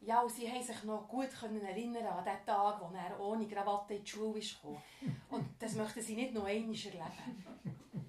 Ja, 0.00 0.20
und 0.20 0.30
sie 0.30 0.50
haben 0.50 0.62
sich 0.62 0.82
noch 0.84 1.08
gut 1.08 1.30
erinnern 1.42 2.06
an 2.06 2.24
den 2.24 2.44
Tag, 2.44 2.80
wo 2.80 2.94
er 2.94 3.18
ohne 3.20 3.48
Krawatte 3.48 3.94
in 3.94 4.04
die 4.04 4.10
Schule 4.10 4.40
kam. 4.60 4.76
Und 5.30 5.46
das 5.58 5.74
möchten 5.74 6.02
sie 6.02 6.14
nicht 6.14 6.34
noch 6.34 6.44
einmal 6.44 6.74
erleben. 6.74 7.44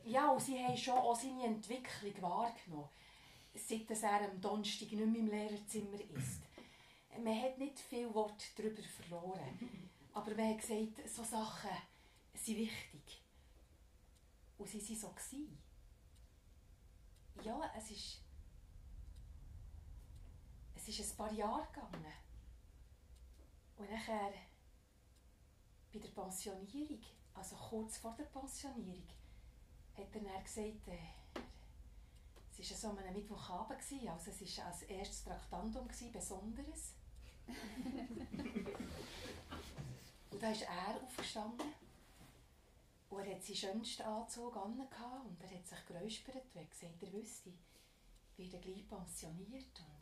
Ja, 0.03 0.29
und 0.29 0.41
sie 0.41 0.61
haben 0.63 0.75
schon 0.75 0.97
auch 0.97 1.15
seine 1.15 1.45
Entwicklung 1.45 2.21
wahrgenommen, 2.21 2.89
seit 3.53 3.89
er 3.89 4.29
am 4.29 4.41
Donnerstag 4.41 4.91
nicht 4.91 5.05
mehr 5.05 5.21
im 5.21 5.27
Lehrerzimmer 5.27 5.99
ist. 6.15 6.41
Man 7.23 7.41
hat 7.41 7.57
nicht 7.57 7.79
viel 7.79 8.13
Wort 8.13 8.43
darüber 8.57 8.83
verloren, 8.83 9.89
aber 10.13 10.35
man 10.35 10.49
hat 10.49 10.59
gesagt, 10.59 11.09
so 11.09 11.23
Sachen 11.23 11.69
sind 12.33 12.57
wichtig. 12.57 13.21
Und 14.57 14.67
sie 14.67 14.79
waren 14.79 14.95
so. 14.97 15.13
Ja, 17.41 17.71
es 17.77 17.91
ist 17.91 18.24
es 20.87 20.99
ist 20.99 21.13
ein 21.13 21.17
paar 21.17 21.31
Jahre 21.31 21.65
gegangen. 21.67 22.13
Und 23.77 23.89
nachher 23.89 24.33
bei 25.91 25.99
der 25.99 26.09
Pensionierung, 26.09 27.01
also 27.33 27.55
kurz 27.55 27.97
vor 27.97 28.15
der 28.17 28.25
Pensionierung, 28.25 29.07
hat 29.97 30.13
er 30.13 30.21
dann 30.21 30.43
gesagt, 30.43 30.87
äh, 30.87 30.99
es 32.57 32.71
war 32.71 32.77
so 32.77 32.89
an 32.89 32.99
einem 32.99 33.13
Mittwochabend, 33.13 33.81
also 34.07 34.31
es 34.31 34.57
war 34.57 34.67
als 34.67 34.83
erstes 34.83 35.23
Traktandum, 35.23 35.87
Besonderes. 35.87 36.93
und 40.31 40.41
da 40.41 40.51
ist 40.51 40.63
er 40.63 41.01
aufgestanden 41.03 41.73
und 43.09 43.19
er 43.19 43.35
hat 43.35 43.43
seinen 43.43 43.55
schönsten 43.55 44.03
Anzug 44.03 44.55
an 44.57 44.79
und 44.79 45.43
er 45.43 45.57
hat 45.57 45.67
sich 45.67 45.85
geräuspert 45.85 46.43
und 46.55 46.71
gesagt, 46.71 47.03
er 47.03 47.13
wüsste, 47.13 47.51
ich 48.37 48.51
werde 48.51 48.67
gleich 48.67 48.87
pensioniert 48.87 49.79
und 49.79 49.94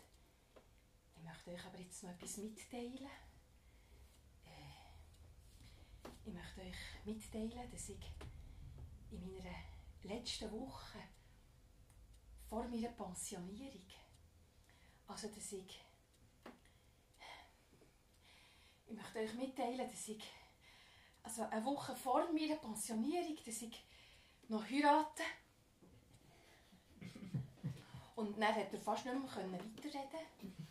ich 1.24 1.30
möchte 1.30 1.52
euch 1.52 1.66
aber 1.66 1.80
jetzt 1.80 2.04
noch 2.04 2.10
etwas 2.10 2.38
mitteilen. 2.38 3.08
Äh, 4.46 6.10
ich 6.26 6.34
möchte 6.34 6.62
euch 6.62 7.06
mitteilen, 7.06 7.72
dass 7.72 7.90
ich 7.90 8.12
in 9.10 9.32
meiner 9.32 9.56
letzten 10.04 10.52
Woche 10.52 11.00
vor 12.50 12.68
meiner 12.68 12.90
Pensionierung, 12.90 13.86
also 15.08 15.30
dass 15.30 15.54
ich, 15.54 15.82
ich 18.88 18.94
möchte 18.94 19.20
euch 19.20 19.34
mitteilen, 19.36 19.90
dass 19.90 20.08
ich, 20.10 20.24
also 21.24 21.44
eine 21.44 21.64
Woche 21.64 21.96
vor 21.96 22.28
meiner 22.34 22.58
Pensionierung, 22.58 23.38
dass 23.46 23.62
ich 23.62 23.82
noch 24.50 24.70
heirate. 24.70 25.24
Und 28.16 28.38
dann 28.38 28.56
hat 28.56 28.74
er 28.74 28.82
fast 28.82 29.06
nicht 29.06 29.16
mehr 29.16 29.52
weiterreden 29.52 30.63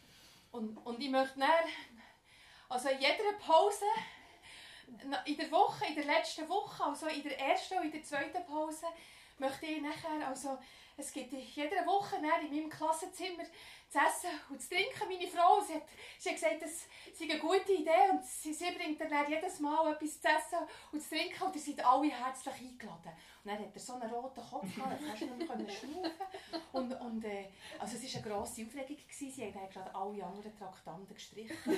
und, 0.53 0.77
und 0.79 1.01
ich 1.01 1.11
möchte 1.11 1.39
dann, 1.39 1.49
also 2.69 2.89
in 2.89 3.01
jeder 3.01 3.33
Pause, 3.39 3.85
in 5.25 5.37
der 5.37 5.51
Woche, 5.51 5.87
in 5.87 5.95
der 5.95 6.05
letzten 6.05 6.49
Woche, 6.49 6.85
also 6.85 7.07
in 7.07 7.23
der 7.23 7.39
ersten 7.41 7.79
und 7.79 7.85
in 7.87 7.93
der 7.93 8.03
zweiten 8.03 8.45
Pause, 8.45 8.87
möchte 9.39 9.67
ich 9.67 9.83
nachher, 9.83 10.29
also 10.29 10.59
es 11.03 11.13
gibt 11.13 11.33
jede 11.33 11.85
Woche 11.85 12.17
in 12.17 12.23
meinem 12.23 12.71
Klassenzimmer 12.71 13.43
zu 13.89 13.99
essen 13.99 14.31
und 14.49 14.63
zu 14.63 14.69
trinken. 14.69 15.09
Meine 15.09 15.27
Frau, 15.27 15.61
sie 15.61 15.75
hat, 15.75 15.83
sie 16.19 16.29
hat 16.31 16.37
gesagt, 16.37 16.63
das 16.63 16.87
sei 17.13 17.25
eine 17.25 17.41
gute 17.41 17.73
Idee 17.73 18.11
und 18.11 18.25
sie, 18.25 18.55
sie 18.55 18.71
bringt 18.71 19.01
dann 19.01 19.29
jedes 19.29 19.59
Mal 19.59 19.93
etwas 19.93 20.21
zu 20.21 20.29
essen 20.29 20.59
und 20.93 21.03
zu 21.03 21.11
trinken 21.11 21.43
und 21.43 21.57
ihr 21.57 21.61
seid 21.61 21.85
alle 21.85 22.09
herzlich 22.09 22.55
eingeladen. 22.55 23.13
Und 23.45 23.51
dann 23.51 23.59
hat 23.59 23.75
er 23.75 23.81
so 23.81 23.95
einen 23.95 24.11
roten 24.11 24.41
Kopf 24.41 24.75
gehabt, 24.75 25.03
dann 25.03 25.09
kannst 25.09 25.23
du 25.23 25.57
nicht 25.57 25.79
schnaufen. 25.81 26.13
Und, 26.73 26.93
und 26.93 27.25
äh, 27.25 27.49
also 27.81 27.97
es 27.97 28.15
war 28.15 28.23
eine 28.23 28.31
grosse 28.31 28.63
Aufregung, 28.65 28.97
gewesen. 28.97 29.33
sie 29.33 29.45
haben 29.45 29.71
gerade 29.71 29.95
alle 29.95 30.25
anderen 30.25 30.57
Traktanten 30.57 31.15
gestrichen. 31.15 31.57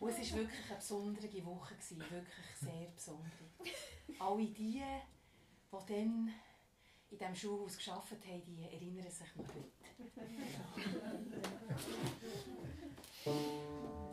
Und 0.00 0.18
es 0.18 0.32
war 0.32 0.38
wirklich 0.38 0.64
eine 0.66 0.76
besondere 0.76 1.44
Woche, 1.44 1.74
wirklich 1.74 2.24
sehr 2.58 2.86
besonders. 2.94 3.32
Alle 4.18 4.46
die, 4.46 4.82
die 4.82 4.82
dann 5.70 6.32
in 7.10 7.18
diesem 7.18 7.34
Schulhaus 7.34 7.78
gearbeitet 7.78 8.26
haben, 8.26 8.42
die 8.46 8.62
erinnern 8.62 9.10
sich 9.10 9.36
noch 9.36 9.46
heute. 9.48 9.70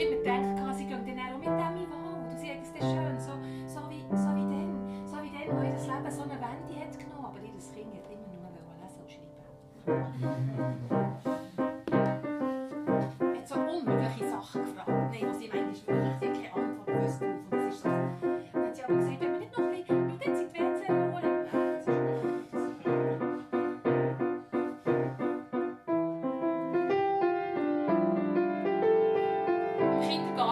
keep. 0.00 0.39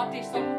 I'll 0.08 0.14
do. 0.14 0.57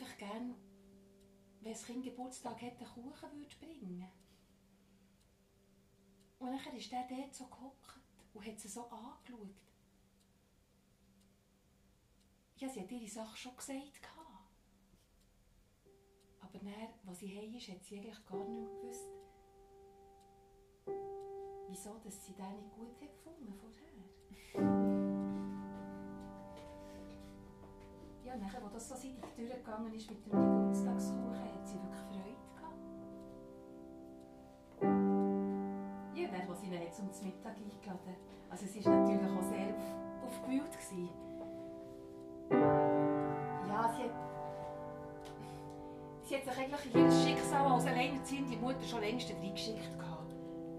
einfach 0.00 0.16
gerne, 0.18 0.54
wenn 1.60 1.72
das 1.72 1.84
Kind 1.84 2.04
Geburtstag 2.04 2.60
hätte, 2.62 2.84
einen 2.84 2.94
Kuchen 2.94 3.38
würde 3.38 3.56
bringen 3.58 4.08
Und 6.38 6.48
dann 6.48 6.76
ist 6.76 6.90
der 6.90 7.06
dort 7.08 7.34
so 7.34 7.46
gehockt 7.46 8.00
und 8.32 8.46
hat 8.46 8.58
sie 8.58 8.68
so 8.68 8.86
angeschaut. 8.88 9.54
Ja, 12.56 12.68
sie 12.68 12.80
hat 12.80 12.90
ihre 12.90 13.08
Sache 13.08 13.36
schon 13.36 13.56
gesagt. 13.56 14.08
Aber 16.40 16.58
dann, 16.58 16.74
als 17.06 17.18
sie 17.18 17.38
heim 17.38 17.54
ist, 17.54 17.68
hat 17.68 17.84
sie 17.84 17.98
eigentlich 17.98 18.26
gar 18.26 18.44
nicht 18.44 18.60
mehr 18.60 18.70
gewusst, 18.70 19.08
wieso 21.68 21.98
dass 21.98 22.26
sie 22.26 22.34
den 22.34 22.56
nicht 22.56 22.74
gut 22.74 23.00
hat 23.00 23.14
gefunden 23.14 23.54
vorher. 23.54 24.89
Ja, 28.30 28.36
nachher, 28.36 28.60
das 28.72 28.88
so 28.88 28.94
seitlich 28.94 29.18
durchgegangen 29.36 29.92
ist 29.92 30.08
mit 30.08 30.24
dem 30.24 30.30
Geburtstagskuchen, 30.30 31.34
hat 31.34 31.66
sie 31.66 31.74
wirklich 31.82 32.00
Freude 32.06 32.36
gehabt. 32.54 32.78
Ja, 36.14 36.28
dann, 36.28 36.48
als 36.48 36.60
sie 36.60 37.02
ihn 37.02 37.12
zum 37.12 37.26
Mittag 37.26 37.56
eingeladen 37.56 38.16
Also 38.48 38.66
es 38.66 38.86
war 38.86 38.94
natürlich 38.94 39.20
auch 39.20 39.42
sehr 39.42 39.74
auf, 39.74 40.28
aufgewühlt. 40.28 40.70
Gewesen. 40.70 41.08
Ja, 43.68 43.92
sie 43.96 44.02
hat 44.04 44.14
sie 46.22 46.36
hat 46.36 46.44
sich 46.44 46.58
eigentlich 46.58 46.94
in 46.94 47.00
ihr 47.00 47.10
Schicksal 47.10 47.66
als 47.66 47.86
alleinerziehende 47.86 48.56
Mutter 48.58 48.84
schon 48.84 49.00
längst 49.00 49.28
reingeschickt. 49.28 49.90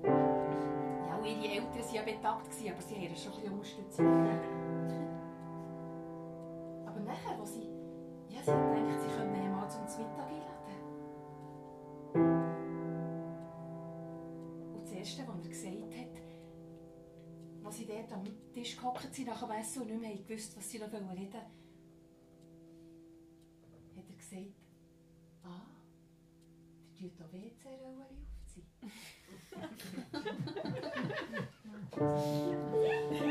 Ja, 0.03 1.17
auch 1.17 1.25
ihre 1.25 1.53
Eltern 1.53 1.73
waren 1.73 1.95
ja 1.95 2.01
betagt, 2.01 2.23
aber 2.23 2.51
sie 2.51 2.69
haben 2.69 2.77
ihr 3.01 3.15
schon 3.17 3.33
ein 3.33 3.39
bisschen 3.41 3.51
unterstützt. 3.51 4.70
Dort 18.01 18.13
am 18.13 18.23
Tisch 18.53 18.75
gehockt 18.75 19.13
sind 19.13 19.27
nach 19.27 19.41
dem 19.41 19.51
Essen 19.51 19.81
und 19.83 19.89
nicht 19.89 20.01
mehr 20.01 20.15
gewusst, 20.15 20.55
was 20.57 20.69
sie 20.69 20.79
noch 20.79 20.91
reden. 20.91 21.07
Wollen, 21.11 21.41
hat 23.95 24.09
er 24.09 24.15
gesagt, 24.15 24.55
ah, 25.43 25.61
der 26.99 27.09
tut 27.09 27.21
auch 27.21 27.33
WC-Rollen 27.33 28.27
Für 33.17 33.30